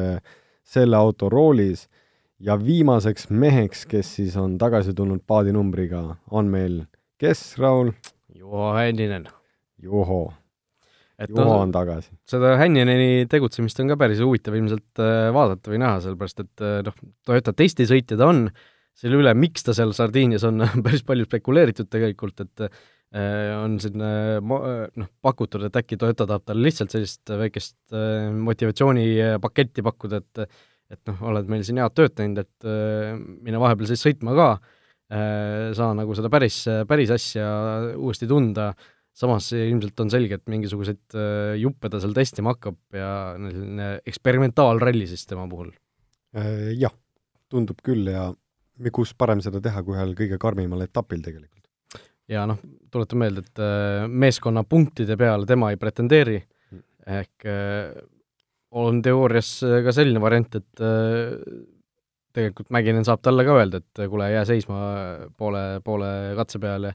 selle 0.65 0.97
auto 0.97 1.29
roolis. 1.29 1.87
ja 2.39 2.57
viimaseks 2.59 3.29
meheks, 3.29 3.85
kes 3.85 4.15
siis 4.17 4.33
on 4.35 4.57
tagasi 4.57 4.93
tulnud 4.93 5.21
paadinumbriga, 5.25 6.17
on 6.31 6.49
meil 6.51 6.81
kes, 7.21 7.43
Raul? 7.61 7.93
Juho 8.35 8.71
Hänninen. 8.75 9.29
Juho. 9.81 10.25
Juho 11.29 11.43
no, 11.47 11.59
on 11.63 11.71
tagasi. 11.71 12.11
seda 12.27 12.55
Hännineni 12.59 13.23
tegutsemist 13.31 13.79
on 13.79 13.93
ka 13.93 13.95
päris 13.99 14.19
huvitav 14.19 14.57
ilmselt 14.57 14.99
äh, 14.99 15.29
vaadata 15.35 15.71
või 15.71 15.79
näha, 15.79 16.01
sellepärast 16.03 16.41
et 16.43 16.63
äh, 16.65 16.81
noh, 16.83 16.97
Toyota 17.27 17.53
testisõitja 17.55 18.17
ta 18.19 18.27
on, 18.27 18.41
selle 18.95 19.21
üle, 19.21 19.31
miks 19.39 19.63
ta 19.63 19.71
seal 19.77 19.93
Sardiinias 19.95 20.43
on, 20.47 20.65
päris 20.85 21.05
palju 21.07 21.27
spekuleeritud 21.29 21.87
tegelikult, 21.91 22.43
et 22.43 22.67
äh, 22.67 22.83
on 23.55 23.79
siin 23.79 23.95
noh, 23.95 25.09
pakutud, 25.23 25.63
et 25.69 25.79
äkki 25.79 25.95
Toyota 26.01 26.27
tahab 26.27 26.43
talle 26.49 26.67
lihtsalt 26.67 26.91
sellist 26.91 27.31
väikest 27.31 27.95
motivatsioonipaketti 28.49 29.85
pakkuda, 29.85 30.19
et 30.19 30.47
et 30.93 30.99
noh, 31.09 31.21
oled 31.31 31.47
meil 31.49 31.63
siin 31.65 31.79
head 31.81 31.95
tööd 31.97 32.13
teinud, 32.13 32.43
et 32.43 32.67
mine 33.41 33.57
vahepeal 33.57 33.87
siis 33.89 34.03
sõitma 34.03 34.35
ka 34.37 34.49
saa 35.05 35.93
nagu 35.93 36.15
seda 36.17 36.31
päris, 36.33 36.63
päris 36.89 37.11
asja 37.13 37.45
uuesti 37.93 38.25
tunda, 38.29 38.71
samas 39.15 39.51
ilmselt 39.55 40.01
on 40.03 40.11
selge, 40.11 40.39
et 40.39 40.51
mingisuguseid 40.51 41.15
äh, 41.15 41.55
juppe 41.61 41.91
ta 41.91 42.01
seal 42.03 42.15
testima 42.15 42.55
hakkab 42.55 42.97
ja 42.97 43.09
selline 43.37 43.89
eksperimentaalralli 44.07 45.07
siis 45.07 45.23
tema 45.29 45.45
puhul. 45.51 45.69
Äh, 46.35 46.73
jah, 46.79 46.93
tundub 47.51 47.79
küll 47.85 48.09
ja 48.11 48.31
kus 48.95 49.13
parem 49.15 49.39
seda 49.43 49.61
teha, 49.63 49.85
kui 49.85 49.95
ühel 49.95 50.11
kõige 50.17 50.39
karmimal 50.41 50.83
etapil 50.83 51.21
tegelikult. 51.23 51.63
ja 52.27 52.43
noh, 52.49 52.59
tuletan 52.91 53.21
meelde, 53.21 53.45
et 53.45 54.09
meeskonna 54.09 54.65
punktide 54.67 55.15
peale 55.19 55.47
tema 55.47 55.69
ei 55.71 55.79
pretendeeri, 55.79 56.41
mm. 56.41 56.83
ehk 57.21 57.47
on 58.75 58.99
teoorias 59.05 59.51
ka 59.85 59.93
selline 59.95 60.19
variant, 60.19 60.57
et 60.59 60.83
tegelikult 62.35 62.71
Mäkinen 62.75 63.07
saab 63.07 63.23
talle 63.25 63.45
ka 63.47 63.57
öelda, 63.59 63.81
et 63.81 64.05
kuule, 64.11 64.29
jää 64.33 64.45
seisma 64.47 64.79
poole, 65.37 65.65
poole 65.85 66.09
katse 66.37 66.61
peal 66.61 66.89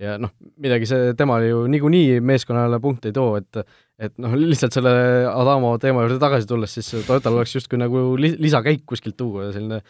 ja 0.00 0.16
noh, 0.20 0.32
midagi 0.60 0.88
see 0.88 1.12
temale 1.16 1.48
ju 1.48 1.62
niikuinii 1.72 2.20
meeskonnale 2.24 2.80
punkte 2.82 3.10
ei 3.10 3.16
too, 3.16 3.36
et 3.40 3.60
et 3.96 4.12
noh, 4.20 4.34
lihtsalt 4.36 4.74
selle 4.76 4.92
Adamo 5.30 5.72
teema 5.80 6.02
juurde 6.04 6.18
tagasi 6.20 6.48
tulles, 6.48 6.74
siis 6.76 7.06
Toyotal 7.06 7.38
oleks 7.38 7.54
justkui 7.56 7.80
nagu 7.80 8.10
li-, 8.20 8.34
lisakäik 8.44 8.84
kuskilt 8.88 9.16
tuua, 9.16 9.48
selline 9.54 9.80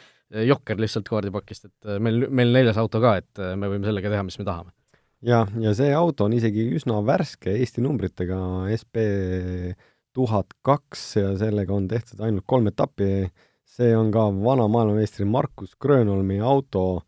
jokker 0.46 0.78
lihtsalt 0.78 1.08
kaardipakist, 1.10 1.66
et 1.66 1.98
meil, 2.02 2.28
meil 2.30 2.54
neljas 2.54 2.78
auto 2.82 3.00
ka, 3.02 3.16
et 3.22 3.42
me 3.58 3.70
võime 3.70 3.86
sellega 3.86 4.12
teha, 4.12 4.22
mis 4.26 4.38
me 4.38 4.46
tahame. 4.46 4.70
jah, 5.26 5.50
ja 5.62 5.74
see 5.74 5.90
auto 5.94 6.28
on 6.28 6.38
isegi 6.38 6.68
üsna 6.78 7.00
värske 7.06 7.56
Eesti 7.56 7.82
numbritega, 7.82 8.38
SB 8.78 9.04
tuhat 10.16 10.54
kaks 10.64 11.02
ja 11.18 11.34
sellega 11.38 11.74
on 11.74 11.88
tehtud 11.90 12.22
ainult 12.24 12.46
kolm 12.48 12.70
etappi 12.70 13.26
see 13.76 13.94
on 13.96 14.10
ka 14.14 14.26
vana 14.32 14.66
maailmameistri 14.72 15.26
Markus 15.28 15.74
Grönholmi 15.80 16.38
auto, 16.40 17.02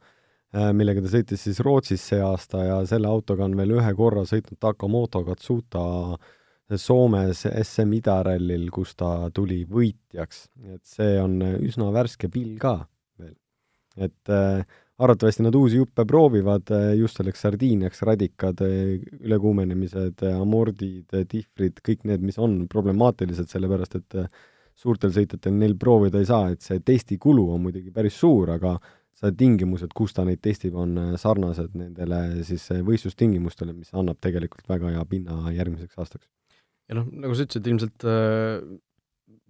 äh, 0.55 0.73
millega 0.77 1.05
ta 1.05 1.13
sõitis 1.13 1.47
siis 1.47 1.61
Rootsis 1.65 2.05
see 2.11 2.21
aasta 2.25 2.65
ja 2.67 2.81
selle 2.89 3.09
autoga 3.09 3.47
on 3.49 3.57
veel 3.57 3.79
ühe 3.79 3.95
korra 3.97 4.27
sõitnud 4.29 4.61
Takamoto 4.61 5.25
Katsuta 5.27 5.85
Soomes 6.77 7.47
SM 7.49 7.95
Idarallil, 7.97 8.67
kus 8.73 8.93
ta 8.99 9.31
tuli 9.33 9.63
võitjaks. 9.65 10.49
et 10.75 10.85
see 10.85 11.17
on 11.21 11.41
üsna 11.41 11.89
värske 11.95 12.29
pill 12.29 12.59
ka 12.61 12.83
veel. 13.17 13.35
et 13.97 14.29
äh, 14.29 14.67
arvatavasti 14.99 15.47
nad 15.47 15.55
uusi 15.57 15.81
juppe 15.81 16.05
proovivad 16.05 16.69
äh, 16.71 16.93
just 16.99 17.17
selleks 17.17 17.41
sardiiniaks, 17.41 18.03
radikad, 18.03 18.61
äh, 18.61 19.01
ülekuumenemised, 19.25 20.27
amordid, 20.35 21.09
tihvrid, 21.33 21.81
kõik 21.81 22.05
need, 22.05 22.21
mis 22.21 22.39
on 22.39 22.67
problemaatilised, 22.69 23.49
sellepärast 23.49 23.97
et 24.03 24.21
suurtel 24.79 25.13
sõitjatel 25.15 25.57
neil 25.59 25.75
proovida 25.81 26.21
ei 26.23 26.29
saa, 26.29 26.53
et 26.55 26.63
see 26.65 26.81
testikulu 26.85 27.49
on 27.55 27.65
muidugi 27.67 27.93
päris 27.95 28.19
suur, 28.21 28.53
aga 28.55 28.77
see 29.19 29.35
tingimused, 29.39 29.91
kus 29.99 30.15
ta 30.15 30.25
neid 30.27 30.41
testib, 30.45 30.77
on 30.79 30.95
äh, 31.01 31.15
sarnased 31.19 31.75
nendele 31.79 32.21
siis 32.47 32.69
äh, 32.75 32.83
võistlustingimustele, 32.87 33.75
mis 33.75 33.91
annab 33.99 34.21
tegelikult 34.23 34.69
väga 34.71 34.93
hea 34.95 35.07
pinna 35.11 35.55
järgmiseks 35.55 35.99
aastaks. 35.99 36.29
ja 36.89 37.01
noh, 37.01 37.09
nagu 37.25 37.35
sa 37.35 37.47
ütlesid, 37.49 37.67
ilmselt 37.73 38.07
äh, 38.07 38.63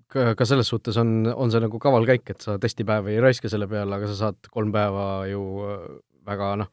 ka, 0.09 0.33
ka 0.39 0.49
selles 0.49 0.73
suhtes 0.73 0.97
on, 1.01 1.29
on 1.35 1.53
see 1.53 1.63
nagu 1.65 1.81
kaval 1.83 2.09
käik, 2.09 2.25
et 2.33 2.45
sa 2.45 2.57
testipäevi 2.61 3.17
ei 3.17 3.23
raiska 3.29 3.53
selle 3.53 3.69
peale, 3.69 4.01
aga 4.01 4.09
sa 4.09 4.19
saad 4.25 4.51
kolm 4.55 4.73
päeva 4.73 5.05
ju 5.29 5.45
väga 6.29 6.55
noh, 6.65 6.73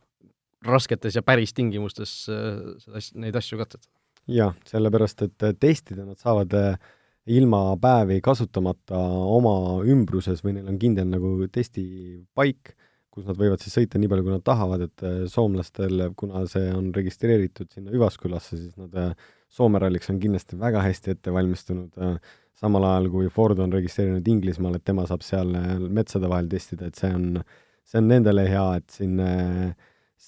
rasketes 0.66 1.20
ja 1.20 1.24
päris 1.26 1.54
tingimustes 1.54 2.18
seda, 2.26 3.04
neid 3.20 3.36
asju 3.36 3.60
katsetada. 3.60 3.92
jah, 4.32 4.56
sellepärast 4.72 5.28
et 5.28 5.50
testida 5.60 6.08
nad 6.08 6.22
saavad 6.22 6.56
äh, 6.56 6.94
ilma 7.26 7.62
päevi 7.82 8.20
kasutamata 8.22 9.00
oma 9.36 9.82
ümbruses 9.90 10.44
või 10.46 10.60
neil 10.60 10.70
on 10.70 10.78
kindel 10.82 11.08
nagu 11.10 11.48
testipaik, 11.52 12.76
kus 13.10 13.26
nad 13.26 13.40
võivad 13.40 13.64
siis 13.64 13.74
sõita 13.80 13.98
nii 13.98 14.12
palju, 14.12 14.26
kui 14.28 14.36
nad 14.36 14.46
tahavad, 14.46 14.86
et 14.86 15.06
äh, 15.08 15.18
soomlastel, 15.32 16.10
kuna 16.20 16.44
see 16.52 16.68
on 16.76 16.92
registreeritud 16.94 17.72
sinna 17.72 17.94
Üvaskülasse, 17.96 18.60
siis 18.60 18.76
nad 18.78 18.96
äh, 19.00 19.14
Soome 19.56 19.80
ralliks 19.80 20.10
on 20.12 20.18
kindlasti 20.20 20.58
väga 20.60 20.82
hästi 20.84 21.14
ette 21.14 21.32
valmistunud, 21.32 21.96
äh, 22.02 22.18
samal 22.60 22.84
ajal 22.90 23.08
kui 23.14 23.30
Ford 23.32 23.60
on 23.64 23.74
registreerinud 23.74 24.28
Inglismaal, 24.28 24.76
et 24.78 24.86
tema 24.86 25.06
saab 25.08 25.24
seal 25.24 25.54
metsade 25.96 26.28
vahel 26.32 26.50
testida, 26.52 26.90
et 26.90 27.00
see 27.00 27.12
on, 27.16 27.40
see 27.88 28.02
on 28.02 28.10
nendele 28.12 28.46
hea, 28.52 28.66
et 28.82 28.98
siin 28.98 29.22
äh, 29.24 29.72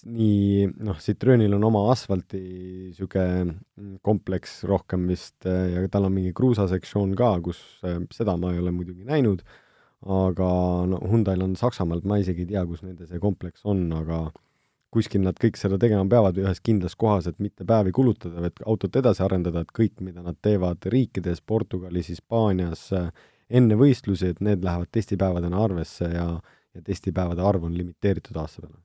nii 0.07 0.67
noh, 0.85 0.97
Citroenil 1.01 1.55
on 1.57 1.63
oma 1.67 1.85
asfalti 1.91 2.39
niisugune 2.39 3.99
kompleks 4.05 4.59
rohkem 4.69 5.07
vist 5.09 5.47
ja 5.47 5.85
tal 5.91 6.07
on 6.07 6.15
mingi 6.15 6.33
kruusasektsioon 6.37 7.15
ka, 7.17 7.31
kus 7.45 7.61
seda 8.13 8.37
ma 8.39 8.53
ei 8.53 8.61
ole 8.61 8.73
muidugi 8.75 9.07
näinud, 9.07 9.43
aga 10.13 10.49
no 10.91 10.99
Hyundai'l 11.01 11.45
on 11.45 11.55
Saksamaalt, 11.59 12.05
ma 12.05 12.19
isegi 12.21 12.45
ei 12.45 12.51
tea, 12.53 12.65
kus 12.69 12.83
nende 12.85 13.07
see 13.09 13.21
kompleks 13.23 13.65
on, 13.65 13.87
aga 13.97 14.27
kuskil 14.93 15.23
nad 15.25 15.39
kõik 15.41 15.57
seda 15.59 15.79
tegema 15.81 16.05
peavad 16.09 16.37
ühes 16.39 16.61
kindlas 16.63 16.95
kohas, 16.95 17.27
et 17.27 17.39
mitte 17.43 17.65
päevi 17.67 17.91
kulutada, 17.95 18.45
et 18.47 18.61
autot 18.65 18.95
edasi 19.01 19.23
arendada, 19.25 19.65
et 19.65 19.73
kõik, 19.75 19.97
mida 20.05 20.23
nad 20.23 20.37
teevad 20.41 20.85
riikides, 20.93 21.41
Portugalis, 21.41 22.11
Hispaanias, 22.13 22.87
enne 23.47 23.79
võistlusi, 23.79 24.31
et 24.31 24.39
need 24.43 24.63
lähevad 24.63 24.93
testipäevadena 24.93 25.63
arvesse 25.63 26.11
ja 26.13 26.29
ja 26.77 26.83
testipäevade 26.85 27.41
arv 27.41 27.63
on 27.65 27.73
limiteeritud 27.73 28.37
aasta 28.37 28.61
peale 28.61 28.75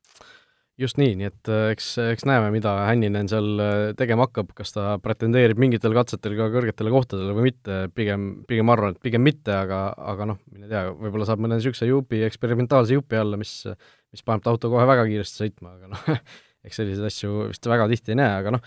just 0.81 0.99
nii, 1.01 1.15
nii 1.21 1.29
et 1.29 1.51
äh, 1.53 1.71
eks, 1.75 1.89
eks 2.15 2.25
näeme, 2.29 2.49
mida 2.55 2.73
Hänninen 2.87 3.29
seal 3.31 3.49
äh, 3.61 3.81
tegema 3.99 4.27
hakkab, 4.27 4.53
kas 4.57 4.73
ta 4.75 4.97
pretendeerib 5.03 5.61
mingitel 5.61 5.95
katsetel 5.97 6.37
ka 6.39 6.49
kõrgetele 6.55 6.93
kohtadele 6.95 7.35
või 7.37 7.51
mitte, 7.51 7.83
pigem, 7.97 8.31
pigem 8.49 8.73
arvan, 8.73 8.97
et 8.97 9.05
pigem 9.05 9.25
mitte, 9.27 9.53
aga, 9.55 9.85
aga 10.13 10.31
noh, 10.33 10.41
mine 10.55 10.71
tea, 10.71 10.87
võib-olla 10.97 11.29
saab 11.29 11.45
mõne 11.45 11.59
niisuguse 11.61 11.89
jupi, 11.91 12.23
eksperimentaalse 12.29 12.97
jupi 12.97 13.21
alla, 13.21 13.41
mis, 13.41 13.59
mis 14.15 14.25
paneb 14.25 14.45
ta 14.45 14.55
auto 14.55 14.73
kohe 14.73 14.87
väga 14.89 15.05
kiiresti 15.11 15.45
sõitma, 15.45 15.77
aga 15.77 15.93
noh 15.93 16.09
eks 16.67 16.81
selliseid 16.81 17.11
asju 17.11 17.49
vist 17.51 17.69
väga 17.69 17.91
tihti 17.93 18.15
ei 18.15 18.21
näe, 18.23 18.33
aga 18.41 18.57
noh, 18.57 18.67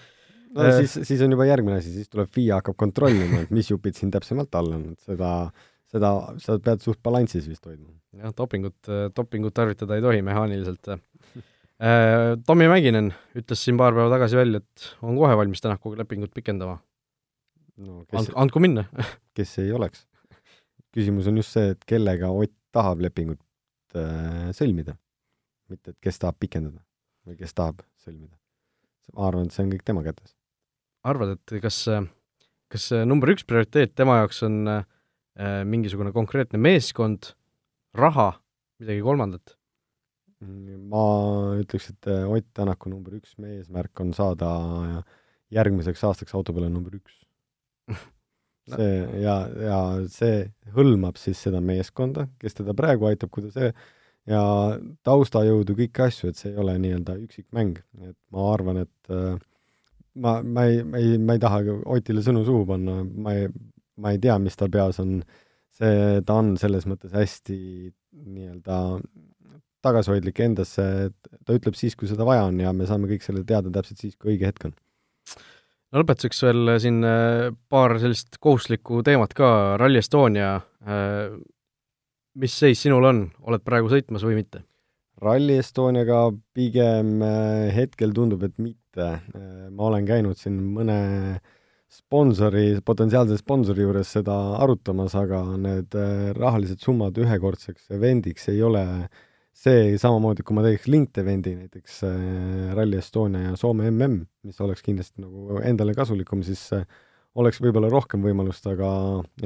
no 0.53 0.69
äh, 0.69 0.77
siis, 0.83 0.99
siis 1.09 1.25
on 1.25 1.33
juba 1.33 1.49
järgmine 1.49 1.81
asi, 1.81 1.93
siis 1.95 2.11
tuleb 2.11 2.29
FIA 2.37 2.61
hakkab 2.61 2.77
kontrollima, 2.85 3.45
et 3.47 3.55
mis 3.55 3.73
jupid 3.73 3.97
siin 3.97 4.13
täpsemalt 4.13 4.53
all 4.61 4.77
on, 4.77 4.91
et 4.93 5.09
seda, 5.09 5.33
seda, 5.89 6.15
sa 6.43 6.61
pead 6.61 6.85
suht 6.85 7.01
balansis 7.05 7.49
vist 7.49 7.65
hoidma. 7.65 7.95
jah, 8.21 8.31
dopingut, 8.37 8.77
dopingut 9.17 9.57
tarvitada 9.57 9.97
ei 9.97 10.05
tohi 10.05 10.21
mehaaniliselt 10.23 10.93
Tommy 12.47 12.69
Mäkinen 12.71 13.09
ütles 13.35 13.65
siin 13.65 13.75
paar 13.75 13.91
päeva 13.91 14.07
tagasi 14.13 14.37
välja, 14.39 14.61
et 14.63 14.85
on 15.03 15.17
kohe 15.19 15.35
valmis 15.35 15.59
Tänakuga 15.63 15.99
lepingut 15.99 16.31
pikendama 16.31 16.77
no,. 17.77 18.03
And-, 18.15 18.31
andku 18.35 18.61
minna 18.63 18.85
kes 19.37 19.57
ei 19.63 19.73
oleks. 19.75 20.05
küsimus 20.95 21.27
on 21.27 21.41
just 21.41 21.55
see, 21.55 21.73
et 21.75 21.83
kellega 21.89 22.31
Ott 22.31 22.53
tahab 22.75 23.03
lepingut 23.03 23.41
äh, 23.95 24.51
sõlmida. 24.55 24.95
mitte, 25.71 25.95
et 25.95 25.99
kes 26.03 26.19
tahab 26.21 26.39
pikendada 26.39 26.79
või 27.25 27.37
kes 27.39 27.55
tahab 27.57 27.83
sõlmida. 28.03 28.35
ma 29.13 29.29
arvan, 29.29 29.47
et 29.47 29.55
see 29.55 29.65
on 29.65 29.71
kõik 29.73 29.85
tema 29.87 30.03
kätes. 30.05 30.35
arvad, 31.03 31.35
et 31.37 31.57
kas, 31.63 31.83
kas 32.71 32.89
number 33.05 33.31
üks 33.33 33.47
prioriteet 33.47 33.95
tema 33.95 34.21
jaoks 34.21 34.43
on 34.47 34.61
äh, 34.71 34.85
mingisugune 35.67 36.13
konkreetne 36.15 36.59
meeskond, 36.61 37.33
raha, 37.95 38.33
midagi 38.79 39.03
kolmandat? 39.05 39.54
Ma 40.41 41.05
ütleks, 41.61 41.91
et 41.93 42.09
Ott 42.27 42.47
Tänaku 42.53 42.91
number 42.91 43.15
üks 43.17 43.37
eesmärk 43.39 44.01
on 44.03 44.11
saada 44.13 44.49
järgmiseks 45.53 46.03
aastaks 46.03 46.35
auto 46.35 46.53
peale 46.53 46.69
number 46.69 46.97
üks. 46.97 47.21
See 48.75 48.93
ja, 49.21 49.35
ja 49.61 49.79
see 50.09 50.47
hõlmab 50.73 51.19
siis 51.21 51.37
seda 51.45 51.59
meeskonda, 51.61 52.25
kes 52.41 52.57
teda 52.57 52.73
praegu 52.73 53.05
aitab, 53.05 53.29
kui 53.29 53.45
ta 53.45 53.51
see 53.53 53.67
ja 54.25 54.41
taustajõudu, 55.05 55.75
kõiki 55.77 56.01
asju, 56.07 56.31
et 56.31 56.39
see 56.39 56.49
ei 56.49 56.61
ole 56.63 56.73
nii-öelda 56.81 57.13
üksikmäng, 57.21 57.77
et 58.07 58.17
ma 58.33 58.47
arvan, 58.55 58.79
et 58.81 59.13
äh, 59.13 59.35
ma, 60.17 60.39
ma 60.41 60.65
ei, 60.65 60.81
ma 60.81 61.01
ei, 61.01 61.19
ma 61.21 61.35
ei 61.35 61.43
taha 61.43 61.61
Otile 61.93 62.23
sõnu 62.25 62.41
suhu 62.47 62.65
panna, 62.71 63.03
ma 63.05 63.35
ei, 63.37 63.51
ma 64.01 64.15
ei 64.15 64.21
tea, 64.23 64.39
mis 64.41 64.57
tal 64.57 64.71
peas 64.73 64.97
on, 65.03 65.19
see, 65.75 66.23
ta 66.25 66.39
on 66.41 66.55
selles 66.61 66.87
mõttes 66.89 67.13
hästi 67.15 67.59
nii-öelda 68.25 68.79
tagasihoidlik 69.85 70.41
endasse, 70.47 70.87
et 71.09 71.37
ta 71.45 71.55
ütleb 71.55 71.77
siis, 71.77 71.95
kui 71.95 72.09
seda 72.09 72.25
vaja 72.27 72.49
on 72.49 72.57
ja 72.59 72.73
me 72.73 72.89
saame 72.89 73.09
kõik 73.11 73.23
selle 73.25 73.45
teada 73.47 73.71
täpselt 73.73 74.01
siis, 74.01 74.17
kui 74.17 74.33
õige 74.33 74.49
hetk 74.49 74.67
on 74.71 74.75
no 75.95 76.03
lõpetuseks 76.03 76.43
veel 76.43 76.75
äh, 76.75 76.79
siin 76.83 77.01
äh, 77.07 77.49
paar 77.71 77.95
sellist 78.01 78.39
kohustuslikku 78.43 79.01
teemat 79.07 79.35
ka, 79.37 79.49
Rally 79.79 80.01
Estonia, 80.01 80.57
äh, 80.83 81.35
mis 82.41 82.55
seis 82.59 82.81
sinul 82.83 83.07
on, 83.07 83.25
oled 83.47 83.63
praegu 83.65 83.91
sõitmas 83.91 84.25
või 84.27 84.41
mitte? 84.41 84.65
Rally 85.23 85.61
Estoniaga 85.61 86.27
pigem 86.53 87.21
hetkel 87.71 88.11
tundub, 88.11 88.41
et 88.43 88.57
mitte. 88.59 89.05
ma 89.71 89.85
olen 89.87 90.03
käinud 90.07 90.35
siin 90.35 90.57
mõne 90.75 90.97
sponsori, 91.87 92.81
potentsiaalse 92.83 93.37
sponsori 93.39 93.85
juures 93.85 94.11
seda 94.17 94.35
arutamas, 94.59 95.15
aga 95.15 95.39
need 95.55 95.95
rahalised 96.35 96.83
summad 96.83 97.15
ühekordseks 97.23 97.87
evendiks 97.95 98.49
ei 98.51 98.59
ole 98.67 98.83
äh, 98.83 99.23
see 99.55 99.95
samamoodi, 100.01 100.43
kui 100.43 100.57
ma 100.57 100.63
teeks 100.65 100.87
linked 100.91 101.21
event'i 101.21 101.55
näiteks 101.55 102.01
äh, 102.07 102.73
Rally 102.75 102.99
Estonia 102.99 103.51
ja 103.51 103.59
Soome 103.59 103.87
mm, 103.91 104.21
mis 104.45 104.59
oleks 104.61 104.83
kindlasti 104.85 105.23
nagu 105.23 105.61
endale 105.63 105.95
kasulikum, 105.95 106.43
siis 106.45 106.67
äh, 106.75 106.83
oleks 107.39 107.61
võib-olla 107.63 107.89
rohkem 107.91 108.23
võimalust, 108.25 108.67
aga 108.71 108.89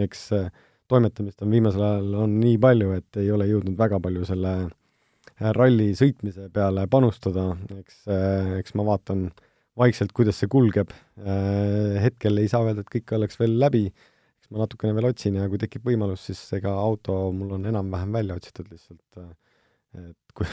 eks 0.01 0.25
äh, 0.37 0.49
toimetamist 0.89 1.43
on 1.45 1.53
viimasel 1.53 1.85
ajal 1.85 2.15
on 2.25 2.35
nii 2.41 2.57
palju, 2.61 2.93
et 2.97 3.21
ei 3.21 3.29
ole 3.33 3.47
jõudnud 3.49 3.77
väga 3.77 3.99
palju 4.01 4.25
selle 4.27 4.53
äh, 4.65 5.51
ralli 5.57 5.91
sõitmise 5.97 6.49
peale 6.53 6.87
panustada, 6.91 7.51
eks 7.77 8.01
äh,, 8.09 8.55
eks 8.63 8.75
ma 8.79 8.87
vaatan 8.89 9.27
vaikselt, 9.79 10.11
kuidas 10.15 10.41
see 10.41 10.49
kulgeb. 10.51 10.91
Äh,, 11.21 11.99
hetkel 12.03 12.41
ei 12.41 12.49
saa 12.51 12.65
öelda, 12.65 12.83
et 12.83 12.93
kõik 12.97 13.13
oleks 13.17 13.39
veel 13.39 13.59
läbi, 13.61 13.85
eks 14.41 14.49
ma 14.49 14.65
natukene 14.65 14.97
veel 14.97 15.11
otsin 15.11 15.37
ja 15.37 15.45
kui 15.51 15.61
tekib 15.61 15.85
võimalus, 15.87 16.25
siis 16.29 16.41
ega 16.57 16.73
auto 16.81 17.21
mul 17.35 17.59
on 17.59 17.69
enam-vähem 17.69 18.17
välja 18.19 18.39
otsitud 18.41 18.73
lihtsalt 18.73 19.21
et 19.97 20.33
kui, 20.37 20.49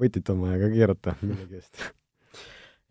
võtit 0.00 0.32
on 0.32 0.42
vaja 0.44 0.60
ka 0.64 0.72
keerata 0.72 1.16
millegi 1.26 1.60
eest. 1.60 1.82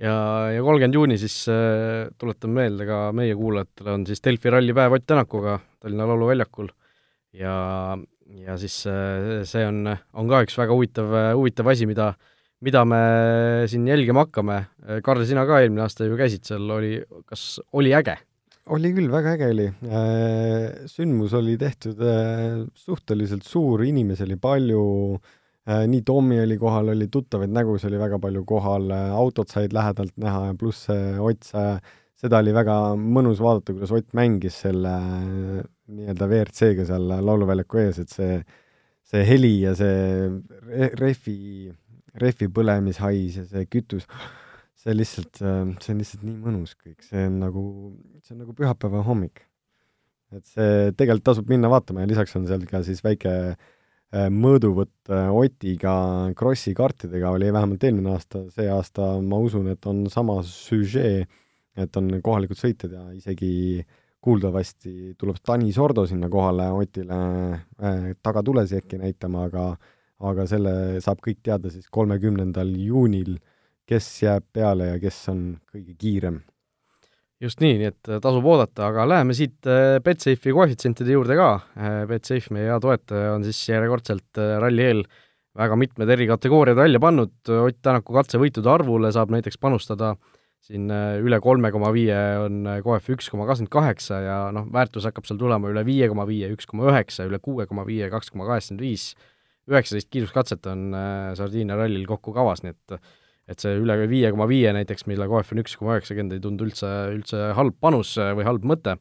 ja, 0.01 0.15
ja 0.55 0.63
kolmkümmend 0.65 0.99
juuni 0.99 1.19
siis 1.21 1.37
äh, 1.51 2.07
tuletan 2.21 2.55
meelde 2.55 2.87
ka 2.89 3.09
meie 3.15 3.37
kuulajatele, 3.37 3.97
on 3.99 4.07
siis 4.09 4.23
Delfi 4.25 4.53
rallipäev 4.53 4.97
Ott 4.97 5.07
Tänakuga 5.07 5.59
Tallinna 5.79 6.07
Lauluväljakul 6.09 6.71
ja, 7.35 7.57
ja 8.45 8.57
siis 8.61 8.81
äh, 8.89 9.43
see 9.47 9.67
on, 9.67 9.85
on 10.13 10.31
ka 10.31 10.45
üks 10.47 10.57
väga 10.57 10.73
huvitav, 10.73 11.19
huvitav 11.35 11.73
asi, 11.73 11.89
mida 11.89 12.13
mida 12.65 12.85
me 12.87 12.99
siin 13.69 13.87
jälgima 13.87 14.23
hakkame, 14.25 14.61
Karl, 15.03 15.25
sina 15.27 15.43
ka 15.45 15.59
eelmine 15.61 15.83
aasta 15.83 16.07
ju 16.07 16.15
käisid 16.17 16.47
seal, 16.47 16.63
oli, 16.71 16.97
kas 17.29 17.59
oli 17.77 17.91
äge? 17.93 18.15
Oli 18.73 18.91
küll, 18.95 19.09
väga 19.13 19.35
äge 19.35 19.49
oli. 19.53 19.65
Äh, 19.85 20.85
sündmus 20.89 21.35
oli 21.37 21.55
tehtud 21.61 22.01
äh, 22.01 22.63
suhteliselt 22.77 23.45
suur, 23.45 23.83
inimesi 23.85 24.25
oli 24.25 24.37
palju, 24.41 24.85
äh, 25.69 25.85
nii 25.91 26.01
Tommy 26.07 26.39
oli 26.41 26.57
kohal, 26.61 26.89
oli 26.95 27.07
tuttavaid 27.13 27.53
nägusid 27.53 27.91
oli 27.91 28.01
väga 28.01 28.19
palju 28.23 28.43
kohal, 28.49 28.89
autod 29.19 29.53
said 29.53 29.75
lähedalt 29.75 30.15
näha 30.21 30.47
ja 30.49 30.57
pluss 30.57 30.89
Ott 30.89 31.45
sa, 31.45 31.65
seda 32.17 32.41
oli 32.41 32.53
väga 32.55 32.77
mõnus 32.99 33.41
vaadata, 33.43 33.75
kuidas 33.75 33.93
Ott 33.95 34.13
mängis 34.17 34.61
selle 34.65 34.95
nii-öelda 35.85 36.29
WRC-ga 36.29 36.87
seal 36.89 37.11
lauluväljaku 37.27 37.83
ees, 37.83 38.01
et 38.01 38.13
see, 38.13 38.39
see 39.05 39.27
heli 39.27 39.59
ja 39.61 39.75
see 39.77 40.89
rehvi, 40.97 41.69
rehvi 42.21 42.49
põlemishais 42.49 43.37
ja 43.43 43.45
see 43.51 43.69
kütus 43.69 44.09
see 44.85 44.93
lihtsalt, 44.93 45.41
äh, 45.41 45.65
see 45.81 45.93
on 45.95 46.01
lihtsalt 46.01 46.25
nii 46.25 46.37
mõnus 46.43 46.75
kõik, 46.77 47.01
see 47.07 47.25
on 47.25 47.39
nagu, 47.41 47.63
see 48.21 48.35
on 48.35 48.43
nagu 48.43 48.53
pühapäeva 48.57 49.01
hommik. 49.07 49.45
et 50.35 50.43
see 50.49 50.91
tegelikult 50.97 51.23
tasub 51.29 51.47
minna 51.49 51.69
vaatama 51.71 52.01
ja 52.01 52.09
lisaks 52.09 52.33
on 52.35 52.47
seal 52.49 52.65
ka 52.67 52.81
siis 52.83 52.99
väike 53.05 53.31
äh, 53.55 54.27
mõõduvõtt 54.33 55.11
äh, 55.13 55.29
Otiga 55.31 55.93
Krossi 56.35 56.73
kartidega 56.75 57.31
oli 57.31 57.51
vähemalt 57.53 57.83
eelmine 57.85 58.11
aasta, 58.13 58.43
see 58.51 58.67
aasta 58.69 59.13
ma 59.21 59.39
usun, 59.39 59.69
et 59.71 59.85
on 59.89 60.03
sama 60.11 60.41
süžee, 60.49 61.23
et 61.77 61.97
on 62.01 62.09
kohalikud 62.25 62.59
sõitjad 62.59 62.97
ja 62.97 63.05
isegi 63.15 63.85
kuuldavasti 64.25 65.13
tuleb 65.17 65.37
Tanis 65.45 65.77
Ordo 65.79 66.07
sinna 66.09 66.27
kohale 66.29 66.67
Otile 66.75 67.19
äh, 67.55 68.11
tagatulesi 68.21 68.81
äkki 68.81 69.01
näitama, 69.01 69.47
aga 69.49 69.69
aga 70.25 70.45
selle 70.47 71.01
saab 71.03 71.19
kõik 71.23 71.41
teada 71.43 71.69
siis 71.69 71.89
kolmekümnendal 71.91 72.69
juunil 72.81 73.35
äh, 73.35 73.54
kes 73.89 74.09
jääb 74.23 74.45
peale 74.53 74.91
ja 74.93 74.99
kes 75.01 75.17
on 75.31 75.41
kõige 75.71 75.95
kiirem. 75.99 76.41
just 77.43 77.59
nii, 77.61 77.75
nii 77.81 77.89
et 77.91 78.09
äh, 78.09 78.21
tasub 78.23 78.45
oodata, 78.49 78.87
aga 78.89 79.05
läheme 79.09 79.35
siit 79.37 79.67
äh, 79.69 79.97
Betsafe'i 80.03 80.53
koefitsientide 80.55 81.13
juurde 81.13 81.35
ka. 81.37 81.49
Äh, 81.77 81.97
Betsafe, 82.09 82.53
meie 82.55 82.69
hea 82.71 82.77
toetaja, 82.81 83.33
on 83.35 83.43
siis 83.45 83.59
järjekordselt 83.69 84.39
ralli 84.63 84.85
eel 84.85 85.03
väga 85.55 85.75
mitmed 85.79 86.09
eri 86.11 86.25
kategooriad 86.27 86.79
välja 86.79 86.99
pannud, 86.99 87.35
Ott 87.47 87.77
Tänaku 87.85 88.15
katsevõitude 88.17 88.71
arvule 88.71 89.11
saab 89.15 89.31
näiteks 89.31 89.59
panustada 89.61 90.15
siin 90.65 90.89
üle 91.21 91.37
kolme 91.43 91.69
koma 91.71 91.91
viie 91.93 92.17
on 92.41 92.65
koef 92.83 93.11
üks 93.13 93.29
koma 93.29 93.45
kakskümmend 93.45 93.71
kaheksa 93.71 94.17
ja 94.23 94.37
noh, 94.55 94.65
väärtus 94.73 95.05
hakkab 95.05 95.27
seal 95.29 95.37
tulema 95.39 95.69
üle 95.69 95.83
viie 95.85 96.09
koma 96.09 96.25
viie, 96.27 96.49
üks 96.51 96.65
koma 96.67 96.89
üheksa, 96.89 97.27
üle 97.29 97.37
kuue 97.43 97.67
koma 97.69 97.85
viie, 97.87 98.09
kaks 98.11 98.33
koma 98.33 98.47
kaheksakümmend 98.49 98.83
viis, 98.83 99.11
üheksateist 99.69 100.09
kiiruskatset 100.09 100.65
on 100.71 100.89
Sardiinia 101.37 101.77
rallil 101.77 102.07
kokku 102.09 102.33
kavas, 102.35 102.65
nii 102.65 102.73
et 102.73 102.97
et 103.49 103.61
see 103.61 103.75
üle 103.77 103.97
viie 104.09 104.31
koma 104.33 104.47
viie 104.49 104.71
näiteks, 104.73 105.05
mille 105.09 105.27
KOF 105.29 105.53
on 105.53 105.61
üks 105.61 105.75
koma 105.79 105.97
üheksakümmend, 105.97 106.37
ei 106.37 106.43
tundu 106.43 106.65
üldse, 106.67 106.91
üldse 107.13 107.51
halb 107.57 107.77
panus 107.81 108.15
või 108.17 108.47
halb 108.47 108.65
mõte. 108.65 108.97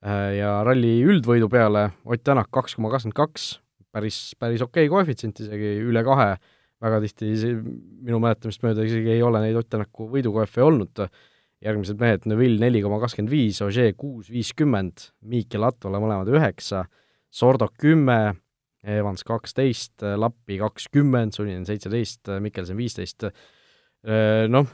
Äh, 0.00 0.38
ja 0.38 0.60
ralli 0.64 1.02
üldvõidu 1.04 1.50
peale 1.52 1.90
Ott 2.08 2.24
Tänak 2.24 2.48
kaks 2.54 2.78
koma 2.78 2.88
kakskümmend 2.92 3.18
kaks, 3.18 3.50
päris, 3.92 4.20
päris 4.40 4.62
okei 4.64 4.86
okay 4.88 4.92
koefitsient 4.94 5.42
isegi, 5.44 5.74
üle 5.84 6.00
kahe, 6.06 6.30
väga 6.80 7.02
tihti 7.04 7.34
minu 8.06 8.20
mäletamist 8.24 8.64
mööda 8.64 8.86
isegi 8.88 9.12
ei 9.12 9.20
ole 9.22 9.42
neid 9.44 9.58
Ott 9.60 9.68
Tänaku 9.68 10.08
võidukoefe 10.14 10.64
olnud, 10.64 11.04
järgmised 11.60 12.00
mehed, 12.00 12.24
Neville 12.32 12.62
neli 12.62 12.80
koma 12.80 12.96
kakskümmend 13.02 13.32
viis, 13.34 13.60
Ožee 13.66 13.92
kuus 13.92 14.32
viiskümmend, 14.32 15.10
Miik 15.28 15.52
ja 15.52 15.60
Latvala 15.66 16.00
mõlemad 16.00 16.32
üheksa, 16.32 16.86
Sordo 17.28 17.68
kümme, 17.76 18.38
Evans 18.80 19.24
kaksteist, 19.26 20.00
Lappi 20.16 20.56
kakskümmend, 20.60 21.34
Suninen 21.36 21.66
seitseteist, 21.68 22.30
Mikkelson 22.40 22.78
viisteist, 22.78 23.26
noh, 24.48 24.70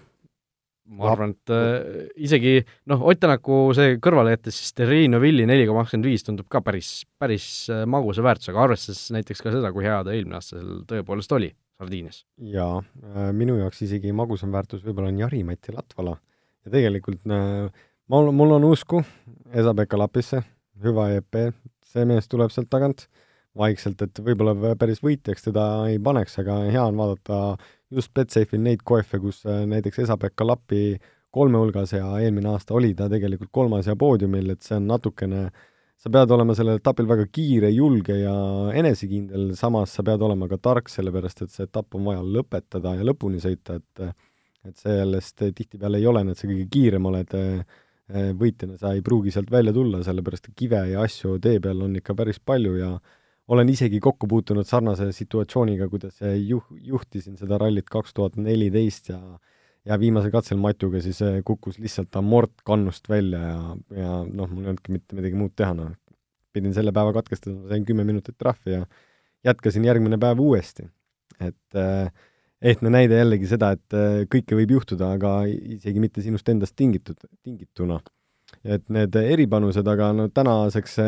ma 0.94 1.10
arvan, 1.10 1.32
et 1.34 1.52
äh, 1.54 2.06
isegi 2.22 2.60
noh, 2.90 3.02
Ott 3.10 3.20
Tänaku 3.22 3.58
see 3.76 3.96
kõrvale 4.02 4.36
jättes, 4.36 4.58
siis 4.60 4.74
Terrino 4.76 5.20
Villi 5.22 5.46
neli 5.48 5.66
koma 5.66 5.82
kakskümmend 5.84 6.08
viis 6.08 6.26
tundub 6.26 6.48
ka 6.52 6.62
päris, 6.64 6.90
päris 7.18 7.48
magusa 7.90 8.24
väärtusega, 8.26 8.62
arvestades 8.62 9.08
näiteks 9.16 9.42
ka 9.42 9.54
seda, 9.54 9.72
kui 9.74 9.86
hea 9.86 9.98
ta 10.06 10.14
eelmine 10.14 10.38
aasta 10.38 10.60
seal 10.60 10.82
tõepoolest 10.90 11.34
oli 11.36 11.50
Sardiinias. 11.76 12.22
jaa, 12.54 12.80
minu 13.36 13.58
jaoks 13.60 13.82
isegi 13.88 14.14
magusam 14.16 14.54
väärtus 14.54 14.84
võib-olla 14.86 15.10
on 15.12 15.20
Jari-Mati 15.24 15.74
Latvala. 15.74 16.16
ja 16.64 16.74
tegelikult 16.78 17.24
mul, 17.26 18.32
mul 18.32 18.56
on 18.60 18.70
usku 18.70 19.02
Esa-Pekka 19.52 19.98
Lapisse, 19.98 20.42
hüva 20.82 21.10
EP, 21.18 21.40
see 21.86 22.06
mees 22.08 22.30
tuleb 22.30 22.54
sealt 22.54 22.70
tagant 22.70 23.08
vaikselt, 23.56 24.02
et 24.04 24.20
võib-olla 24.22 24.74
päris 24.78 25.02
võitjaks 25.04 25.48
teda 25.48 25.66
ei 25.90 26.00
paneks, 26.02 26.38
aga 26.42 26.58
hea 26.68 26.82
on 26.84 26.98
vaadata 27.00 27.40
just 27.92 28.12
Betsafe'il 28.16 28.62
neid 28.62 28.82
koefe, 28.86 29.20
kus 29.22 29.44
äh, 29.46 29.64
näiteks 29.68 30.04
Esa-Pekka 30.04 30.46
Lappi 30.46 30.98
kolme 31.36 31.60
hulgas 31.60 31.92
ja 31.92 32.04
eelmine 32.22 32.50
aasta 32.54 32.76
oli 32.76 32.94
ta 32.96 33.08
tegelikult 33.12 33.52
kolmas 33.52 33.88
ja 33.90 33.96
poodiumil, 33.98 34.54
et 34.54 34.64
see 34.64 34.76
on 34.78 34.86
natukene, 34.88 35.48
sa 35.96 36.12
pead 36.12 36.32
olema 36.32 36.54
sellel 36.56 36.80
etapil 36.80 37.08
väga 37.08 37.26
kiire, 37.32 37.70
julge 37.74 38.16
ja 38.22 38.36
enesekindel, 38.76 39.50
samas 39.58 39.92
sa 39.96 40.04
pead 40.06 40.22
olema 40.24 40.48
ka 40.48 40.60
tark, 40.62 40.88
sellepärast 40.92 41.44
et 41.44 41.52
see 41.52 41.66
etapp 41.68 41.98
on 41.98 42.06
vaja 42.08 42.24
lõpetada 42.24 42.96
ja 42.96 43.06
lõpuni 43.06 43.42
sõita, 43.42 43.80
et 43.80 44.08
et 44.66 44.80
sellest 44.82 45.44
tihtipeale 45.54 46.00
ei 46.00 46.06
olene, 46.10 46.32
et 46.34 46.40
sa 46.40 46.48
kõige 46.48 46.64
kiirem 46.74 47.04
oled 47.06 47.34
äh, 47.38 47.76
võitjana, 48.34 48.74
sa 48.80 48.96
ei 48.96 49.02
pruugi 49.04 49.30
sealt 49.34 49.50
välja 49.50 49.70
tulla, 49.74 50.00
sellepärast 50.02 50.50
et 50.50 50.56
kive 50.58 50.80
ja 50.90 51.04
asju 51.06 51.36
tee 51.42 51.60
peal 51.62 51.84
on 51.86 51.94
ikka 52.00 52.16
päris 52.18 52.40
palju 52.42 52.74
ja 52.80 52.88
olen 53.48 53.68
isegi 53.70 54.00
kokku 54.02 54.26
puutunud 54.30 54.66
sarnase 54.66 55.10
situatsiooniga, 55.14 55.88
kuidas 55.88 56.18
juh-, 56.22 56.78
juhtisin 56.82 57.36
seda 57.38 57.58
rallit 57.62 57.86
kaks 57.90 58.14
tuhat 58.14 58.36
neliteist 58.36 59.12
ja 59.12 59.20
ja 59.86 59.98
viimasel 60.00 60.32
katsel 60.34 60.58
Matuga 60.58 61.00
siis 61.02 61.20
kukkus 61.46 61.78
lihtsalt 61.78 62.16
amort 62.18 62.62
kannust 62.66 63.08
välja 63.10 63.38
ja, 63.38 63.58
ja 63.94 64.14
noh, 64.26 64.50
mul 64.50 64.64
ei 64.64 64.72
olnudki 64.72 64.94
mitte 64.96 65.18
midagi 65.18 65.38
muud 65.38 65.54
teha, 65.58 65.76
noh. 65.78 65.92
pidin 66.56 66.74
selle 66.74 66.92
päeva 66.96 67.12
katkestama, 67.14 67.68
sain 67.70 67.84
kümme 67.86 68.04
minutit 68.08 68.34
trahvi 68.40 68.78
ja 68.78 68.86
jätkasin 69.46 69.84
järgmine 69.86 70.18
päev 70.18 70.40
uuesti. 70.42 70.88
et 71.40 71.76
äh, 71.78 72.10
ehtne 72.62 72.90
näide 72.90 73.18
jällegi 73.20 73.48
seda, 73.50 73.74
et 73.76 73.94
äh, 73.96 74.24
kõike 74.32 74.56
võib 74.58 74.72
juhtuda, 74.78 75.12
aga 75.18 75.36
isegi 75.46 76.00
mitte 76.02 76.24
sinust 76.24 76.48
endast 76.48 76.76
tingitud, 76.76 77.20
tingituna. 77.44 78.00
Et 78.64 78.84
need 78.92 79.16
eripanused, 79.16 79.86
aga 79.88 80.12
no 80.16 80.28
tänaseks, 80.28 80.98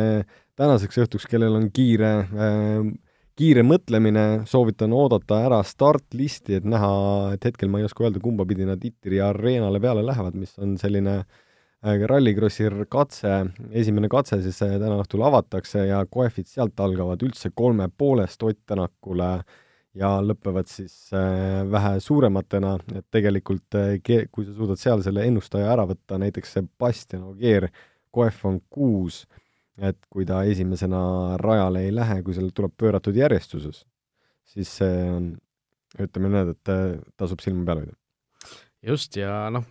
tänaseks 0.59 1.05
õhtuks, 1.05 1.29
kellel 1.31 1.59
on 1.59 1.69
kiire 1.75 2.13
äh, 2.25 2.89
kiire 3.39 3.63
mõtlemine, 3.63 4.25
soovitan 4.51 4.95
oodata 4.97 5.43
ära 5.47 5.61
startlisti, 5.67 6.59
et 6.59 6.67
näha, 6.67 6.91
et 7.37 7.45
hetkel 7.47 7.71
ma 7.71 7.79
ei 7.79 7.87
oska 7.87 8.07
öelda, 8.07 8.23
kumba 8.23 8.47
pidi 8.49 8.67
nad 8.67 8.83
Itri 8.85 9.21
areenale 9.23 9.79
peale 9.83 10.03
lähevad, 10.07 10.35
mis 10.39 10.57
on 10.59 10.75
selline 10.81 11.21
äh, 11.21 12.03
Rallycrossi 12.11 12.67
katse, 12.91 13.37
esimene 13.71 14.11
katse 14.11 14.41
siis 14.43 14.59
äh, 14.67 14.75
täna 14.83 14.99
õhtul 15.05 15.23
avatakse 15.29 15.87
ja 15.87 16.03
koefid 16.11 16.51
sealt 16.51 16.81
algavad 16.83 17.23
üldse 17.23 17.53
kolme 17.55 17.87
poolest 17.95 18.43
Ott 18.43 18.59
Tänakule 18.67 19.31
ja 19.97 20.19
lõpevad 20.23 20.69
siis 20.71 21.13
äh, 21.17 21.65
vähe 21.71 21.97
suurematena, 22.05 22.77
et 22.95 23.07
tegelikult 23.11 23.79
kui 24.33 24.47
sa 24.47 24.55
suudad 24.55 24.81
seal 24.81 25.05
selle 25.07 25.27
ennustaja 25.27 25.73
ära 25.73 25.87
võtta, 25.89 26.21
näiteks 26.21 26.59
Sebastian 26.59 27.29
Ogier, 27.31 27.71
koef 28.13 28.45
on 28.49 28.61
kuus 28.73 29.25
et 29.79 29.99
kui 30.11 30.27
ta 30.27 30.43
esimesena 30.49 31.01
rajale 31.41 31.85
ei 31.87 31.93
lähe, 31.95 32.21
kui 32.27 32.37
seal 32.37 32.51
tuleb 32.55 32.75
pööratud 32.79 33.17
järjestuses, 33.17 33.85
siis 34.49 34.71
see 34.81 35.05
on, 35.13 35.29
ütleme 36.03 36.33
nii, 36.33 36.55
et 36.55 36.73
tasub 37.21 37.43
silma 37.45 37.65
peal 37.69 37.85
hoida. 37.85 37.95
just, 38.91 39.17
ja 39.19 39.47
noh, 39.55 39.67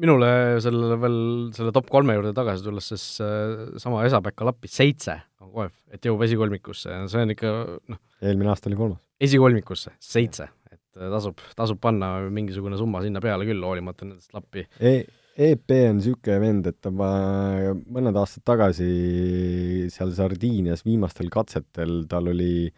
minule 0.00 0.30
sellele 0.64 1.00
veel, 1.00 1.18
selle 1.56 1.72
top 1.76 1.88
kolme 1.92 2.16
juurde 2.16 2.34
tagasi 2.36 2.64
tulles, 2.66 2.92
siis 2.92 3.06
äh, 3.24 3.66
sama 3.80 4.04
Esa-Pekka 4.08 4.48
Lappi 4.48 4.70
seitse 4.70 5.18
on 5.50 5.56
koef, 5.58 5.76
et 5.90 6.06
jõuab 6.06 6.24
esikolmikusse 6.28 6.96
see 7.10 7.26
on 7.26 7.34
ikka 7.34 7.52
noh. 7.90 8.00
Eelmine 8.22 8.52
aasta 8.52 8.70
oli 8.70 8.78
kolmas. 8.78 9.02
esikolmikusse, 9.20 9.94
seitse, 10.00 10.48
et 10.70 11.00
äh, 11.00 11.08
tasub, 11.12 11.42
tasub 11.58 11.80
panna 11.82 12.16
mingisugune 12.32 12.78
summa 12.80 13.02
sinna 13.04 13.22
peale 13.24 13.48
küll, 13.48 13.64
hoolimata 13.66 14.06
nendest 14.06 14.36
Lappi. 14.36 14.64
E 14.80 15.00
EP 15.40 15.72
on 15.86 15.96
niisugune 16.00 16.38
vend, 16.42 16.66
et 16.68 16.76
ta 16.82 16.90
mõned 16.92 18.16
aastad 18.18 18.44
tagasi 18.48 19.88
seal 19.92 20.12
Sardiinias 20.16 20.82
viimastel 20.84 21.30
katsetel 21.32 22.02
tal 22.10 22.28
oli, 22.32 22.68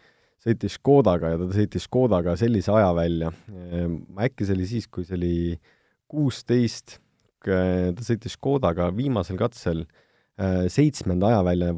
sõitis 0.43 0.77
Škodaga 0.77 1.33
ja 1.33 1.39
ta 1.41 1.49
sõitis 1.55 1.87
Škodaga 1.89 2.37
sellise 2.39 2.71
aja 2.75 2.91
välja, 2.95 3.31
äkki 4.27 4.47
see 4.47 4.55
oli 4.55 4.69
siis, 4.69 4.87
kui 4.87 5.07
see 5.07 5.17
oli 5.17 5.35
kuusteist, 6.11 6.99
ta 7.43 8.05
sõitis 8.05 8.37
Škodaga 8.37 8.91
viimasel 8.95 9.39
katsel 9.41 9.83
seitsmenda 10.71 11.33
aja 11.33 11.43
välja 11.45 11.71
ja 11.71 11.77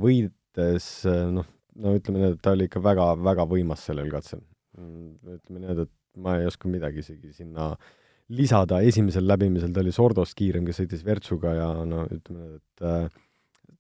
võites 0.56 0.88
noh, 1.36 1.46
no 1.76 1.94
ütleme 1.98 2.22
nii, 2.22 2.32
et 2.36 2.42
ta 2.42 2.56
oli 2.56 2.70
ikka 2.70 2.82
väga, 2.84 3.12
väga 3.20 3.46
võimas 3.52 3.84
sellel 3.86 4.10
katsel. 4.14 4.42
ütleme 4.80 5.62
nii, 5.62 5.86
et 5.86 5.94
ma 6.24 6.40
ei 6.40 6.48
oska 6.48 6.72
midagi 6.72 7.04
isegi 7.04 7.34
sinna 7.36 7.74
äh, 7.74 7.94
lisada, 8.34 8.82
esimesel 8.82 9.28
läbimisel 9.28 9.74
ta 9.74 9.84
oli 9.84 9.94
Sordost 9.94 10.36
kiirem, 10.38 10.66
kes 10.66 10.82
sõitis 10.82 11.04
Virtsuga 11.06 11.54
ja 11.54 11.68
no 11.88 12.06
ütleme, 12.10 12.58
et 12.58 12.86
äh, 12.86 13.10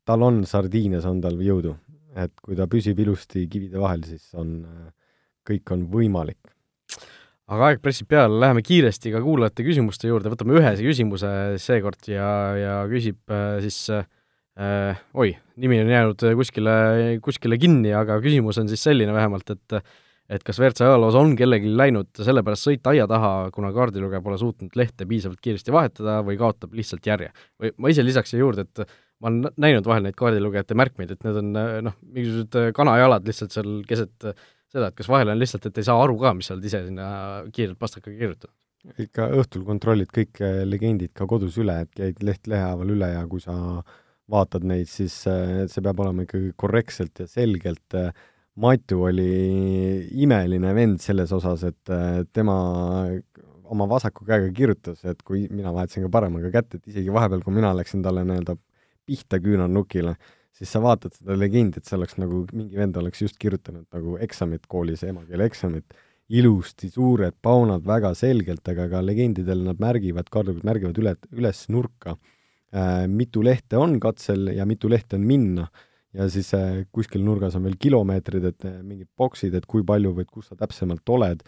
tal 0.06 0.26
on 0.26 0.44
Sardiinias, 0.50 1.08
on 1.10 1.22
tal 1.24 1.40
jõudu. 1.42 1.76
et 2.16 2.32
kui 2.40 2.56
ta 2.56 2.64
püsib 2.64 3.00
ilusti 3.04 3.42
kivide 3.52 3.76
vahel, 3.76 4.06
siis 4.08 4.30
on 4.40 4.62
äh,, 4.64 4.92
kõik 5.44 5.72
on 5.74 5.82
võimalik. 5.92 6.38
aga 7.52 7.72
aeg 7.72 7.82
pressib 7.82 8.08
peale, 8.08 8.40
läheme 8.40 8.62
kiiresti 8.64 9.12
ka 9.12 9.22
kuulajate 9.22 9.66
küsimuste 9.66 10.08
juurde, 10.08 10.32
võtame 10.32 10.56
ühe 10.56 10.72
küsimuse 10.80 11.58
seekord 11.60 12.08
ja, 12.08 12.30
ja 12.56 12.78
küsib 12.90 13.20
äh, 13.28 13.60
siis 13.66 13.82
äh, 13.90 14.06
oi, 14.56 15.36
nimi 15.60 15.82
on 15.84 15.89
jäänud 15.91 16.26
kuskile, 16.39 16.74
kuskile 17.24 17.58
kinni, 17.60 17.91
aga 17.96 18.22
küsimus 18.24 18.60
on 18.62 18.70
siis 18.72 18.84
selline 18.88 19.15
vähemalt, 19.15 19.50
et 19.52 19.80
et 20.26 20.41
kas 20.41 20.58
WRC 20.58 20.82
ajaloos 20.82 21.13
on 21.20 21.36
kellelgi 21.38 21.70
läinud 21.70 22.10
sellepärast 22.26 22.65
sõita 22.65 22.94
aia 22.96 23.06
taha, 23.10 23.52
kuna 23.54 23.70
kaardilugeja 23.76 24.24
pole 24.26 24.39
suutnud 24.41 24.74
lehte 24.80 25.06
piisavalt 25.06 25.38
kiiresti 25.44 25.74
vahetada 25.76 26.15
või 26.26 26.39
kaotab 26.39 26.74
lihtsalt 26.74 27.06
järje. 27.06 27.30
või 27.62 27.70
ma 27.78 27.91
ise 27.94 28.06
lisaks 28.06 28.34
siia 28.34 28.41
juurde, 28.41 28.65
et 28.65 28.96
ma 29.22 29.30
olen 29.30 29.54
näinud 29.62 29.86
vahel 29.86 30.08
neid 30.08 30.18
kaardilugejate 30.18 30.78
märkmeid, 30.82 31.13
et 31.13 31.28
need 31.28 31.39
on 31.41 31.52
noh, 31.89 31.98
mingisugused 32.02 32.74
kanajalad 32.76 33.28
lihtsalt 33.30 33.54
seal 33.54 33.72
keset 33.88 34.15
seda, 34.26 34.89
et 34.89 34.98
kas 34.98 35.10
vahel 35.12 35.30
on 35.30 35.39
lihtsalt, 35.39 35.70
et 35.70 35.78
ei 35.78 35.88
saa 35.88 36.02
aru 36.02 36.18
ka, 36.22 36.34
mis 36.38 36.50
sa 36.50 36.56
oled 36.56 36.65
ise 36.72 36.82
sinna 36.88 37.10
kiirelt 37.54 37.80
pastakaga 37.80 38.18
kirjutanud. 38.18 38.56
ikka 39.06 39.30
õhtul 39.44 39.63
kontrollid 39.65 40.10
kõik 40.13 40.41
legendid 40.65 41.13
ka 41.13 41.30
kodus 41.30 41.58
üle, 41.62 41.84
et 41.86 41.94
käid 41.94 42.26
leht 42.26 42.50
lehehaaval 42.50 42.98
üle 42.98 43.13
ja 43.13 43.22
kui 43.30 43.46
sa 43.46 43.56
vaatad 44.32 44.64
neid, 44.66 44.90
siis 44.90 45.14
see 45.26 45.84
peab 45.86 46.00
olema 46.02 46.26
ikkagi 46.26 46.54
korrektselt 46.58 47.22
ja 47.22 47.28
selgelt 47.30 47.98
äh, 47.98 48.10
Matu 48.56 49.02
oli 49.04 50.08
imeline 50.24 50.70
vend 50.78 51.02
selles 51.04 51.34
osas, 51.36 51.66
et 51.68 51.92
äh, 51.92 52.22
tema 52.32 52.56
oma 53.68 53.88
vasaku 53.92 54.24
käega 54.28 54.48
kirjutas, 54.56 55.02
et 55.04 55.20
kui 55.28 55.50
mina 55.52 55.74
vahetasin 55.76 56.06
ka 56.06 56.12
paremaga 56.14 56.52
kätt, 56.54 56.78
et 56.78 56.88
isegi 56.88 57.12
vahepeal, 57.12 57.44
kui 57.44 57.56
mina 57.58 57.74
läksin 57.76 58.06
talle 58.06 58.24
nii-öelda 58.24 58.56
pihta 59.06 59.42
küünarnukile, 59.44 60.16
siis 60.56 60.72
sa 60.72 60.80
vaatad 60.80 61.18
seda 61.18 61.36
legendi, 61.36 61.82
et 61.82 61.90
see 61.90 61.98
oleks 61.98 62.16
nagu, 62.22 62.46
mingi 62.56 62.80
vend 62.80 62.96
oleks 63.02 63.26
just 63.26 63.40
kirjutanud 63.42 63.90
nagu 63.92 64.16
eksamit 64.24 64.70
koolis, 64.72 65.04
emakeele 65.04 65.50
eksamit, 65.52 65.98
ilusti 66.32 66.88
suured 66.94 67.36
paunad 67.44 67.84
väga 67.86 68.14
selgelt, 68.16 68.64
aga 68.72 68.88
ka 68.94 69.04
legendidel 69.04 69.66
nad 69.68 69.84
märgivad, 69.84 70.32
kaardukid 70.32 70.64
märgivad 70.66 71.04
üle, 71.04 71.18
üles 71.36 71.66
nurka 71.76 72.16
mitu 73.08 73.44
lehte 73.46 73.78
on 73.80 73.94
katsel 74.04 74.50
ja 74.52 74.66
mitu 74.68 74.90
lehte 74.92 75.16
on 75.16 75.24
minna. 75.28 75.68
Ja 76.16 76.30
siis 76.32 76.54
äh, 76.56 76.86
kuskil 76.96 77.24
nurgas 77.26 77.58
on 77.58 77.66
veel 77.68 77.76
kilomeetrid, 77.80 78.46
et 78.48 78.66
äh, 78.68 78.78
mingid 78.84 79.10
boksid, 79.20 79.56
et 79.58 79.66
kui 79.68 79.84
palju 79.84 80.14
või 80.16 80.28
kus 80.30 80.48
sa 80.52 80.56
täpsemalt 80.60 81.12
oled, 81.12 81.42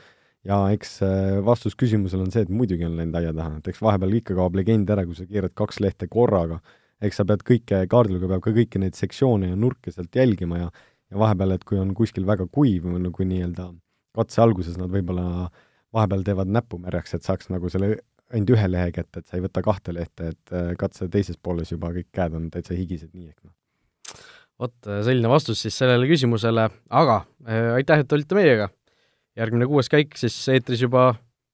ja 0.48 0.58
eks 0.76 0.98
äh, 1.08 1.38
vastus 1.46 1.78
küsimusele 1.80 2.26
on 2.26 2.34
see, 2.34 2.44
et 2.44 2.52
muidugi 2.52 2.84
on 2.88 2.98
läinud 3.00 3.16
aia 3.16 3.32
taha, 3.36 3.62
et 3.62 3.70
eks 3.72 3.80
vahepeal 3.84 4.18
ikka 4.20 4.36
kaob 4.36 4.60
legend 4.60 4.92
ära, 4.92 5.06
kui 5.08 5.16
sa 5.16 5.28
keerad 5.30 5.56
kaks 5.56 5.80
lehte 5.84 6.10
korraga, 6.12 6.60
eks 7.00 7.22
sa 7.22 7.26
pead 7.30 7.46
kõike, 7.48 7.80
kaardilugeja 7.92 8.34
peab 8.34 8.44
ka 8.44 8.56
kõiki 8.60 8.84
neid 8.84 9.00
sektsioone 9.00 9.54
ja 9.54 9.60
nurke 9.60 9.94
sealt 9.94 10.20
jälgima 10.20 10.60
ja 10.66 10.70
ja 11.08 11.20
vahepeal, 11.22 11.54
et 11.56 11.63
kui 11.63 11.80
on 11.80 11.94
kuskil 11.96 12.26
väga 12.28 12.50
kuiv 12.52 12.90
või 12.90 13.00
nagu 13.06 13.28
nii-öelda 13.30 13.70
katse 14.18 14.42
alguses 14.44 14.76
nad 14.76 14.92
võib-olla 14.92 15.48
vahepeal 15.96 16.26
teevad 16.28 16.52
näppu 16.52 16.80
märjaks, 16.84 17.16
et 17.16 17.24
saaks 17.24 17.48
nagu 17.54 17.72
selle 17.72 18.02
ainult 18.34 18.56
ühe 18.58 18.68
lehe 18.72 18.92
kätte, 18.96 19.22
et 19.22 19.28
sa 19.28 19.38
ei 19.38 19.46
võta 19.46 19.63
kahte 19.63 19.94
lehte, 19.96 20.34
et 20.34 20.58
katse 20.80 21.08
teises 21.12 21.38
pooles 21.40 21.72
juba 21.72 21.94
kõik 21.96 22.10
käed 22.12 22.36
on 22.36 22.50
täitsa 22.52 22.76
higised 22.76 23.13
nii 23.13 23.30
ehk 23.32 23.40
noh 23.46 23.56
vot 24.62 24.90
äh, 24.90 25.02
selline 25.06 25.30
vastus 25.32 25.62
siis 25.66 25.78
sellele 25.78 26.10
küsimusele, 26.10 26.68
aga 26.90 27.22
äh, 27.48 27.72
aitäh, 27.78 28.04
et 28.04 28.18
olite 28.18 28.38
meiega. 28.38 28.70
järgmine 29.38 29.68
kuues 29.70 29.90
käik 29.90 30.18
siis 30.18 30.36
eetris 30.50 30.82
juba 30.82 31.12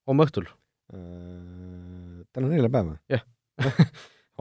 homme 0.07 0.27
õhtul 0.27 0.47
äh,. 0.47 2.23
täna 2.31 2.47
on 2.47 2.53
neljapäev 2.55 2.93
või? 2.93 2.99
jah 3.11 3.25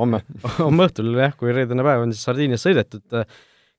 homme 0.01 0.23
homme 0.62 0.88
õhtul 0.88 1.11
jah, 1.18 1.35
kui 1.38 1.55
reedene 1.55 1.85
päev 1.87 2.07
on 2.07 2.14
siis 2.14 2.25
Sardiinias 2.29 2.64
sõidetud. 2.64 3.03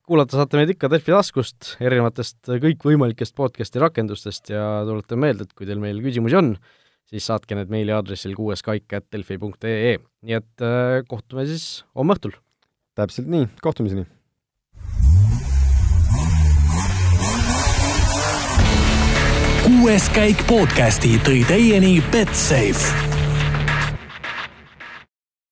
kuulata 0.04 0.36
saate 0.36 0.60
meid 0.60 0.74
ikka 0.74 0.90
Delfi 0.92 1.14
taskust, 1.14 1.74
erinevatest 1.80 2.52
kõikvõimalikest 2.52 3.36
podcasti 3.36 3.80
rakendustest 3.82 4.52
ja 4.52 4.84
tuletan 4.84 5.22
meelde, 5.24 5.48
et 5.48 5.56
kui 5.56 5.68
teil 5.68 5.80
meil 5.80 6.02
küsimusi 6.04 6.36
on, 6.38 6.54
siis 7.14 7.30
saatke 7.30 7.54
need 7.58 7.70
meili 7.70 7.94
aadressil 7.94 8.34
kuueskaik.delfi.ee. 8.38 9.94
nii 10.26 10.36
et 10.40 10.66
äh, 10.66 10.98
kohtume 11.08 11.46
siis 11.46 11.84
homme 11.94 12.18
õhtul. 12.18 12.34
täpselt 12.98 13.30
nii, 13.30 13.48
kohtumiseni 13.62 14.06
kuues 19.64 20.06
käik 20.12 20.46
podcasti 20.48 21.16
tõi 21.24 21.42
teieni 21.48 21.98
Betsafe 22.12 23.13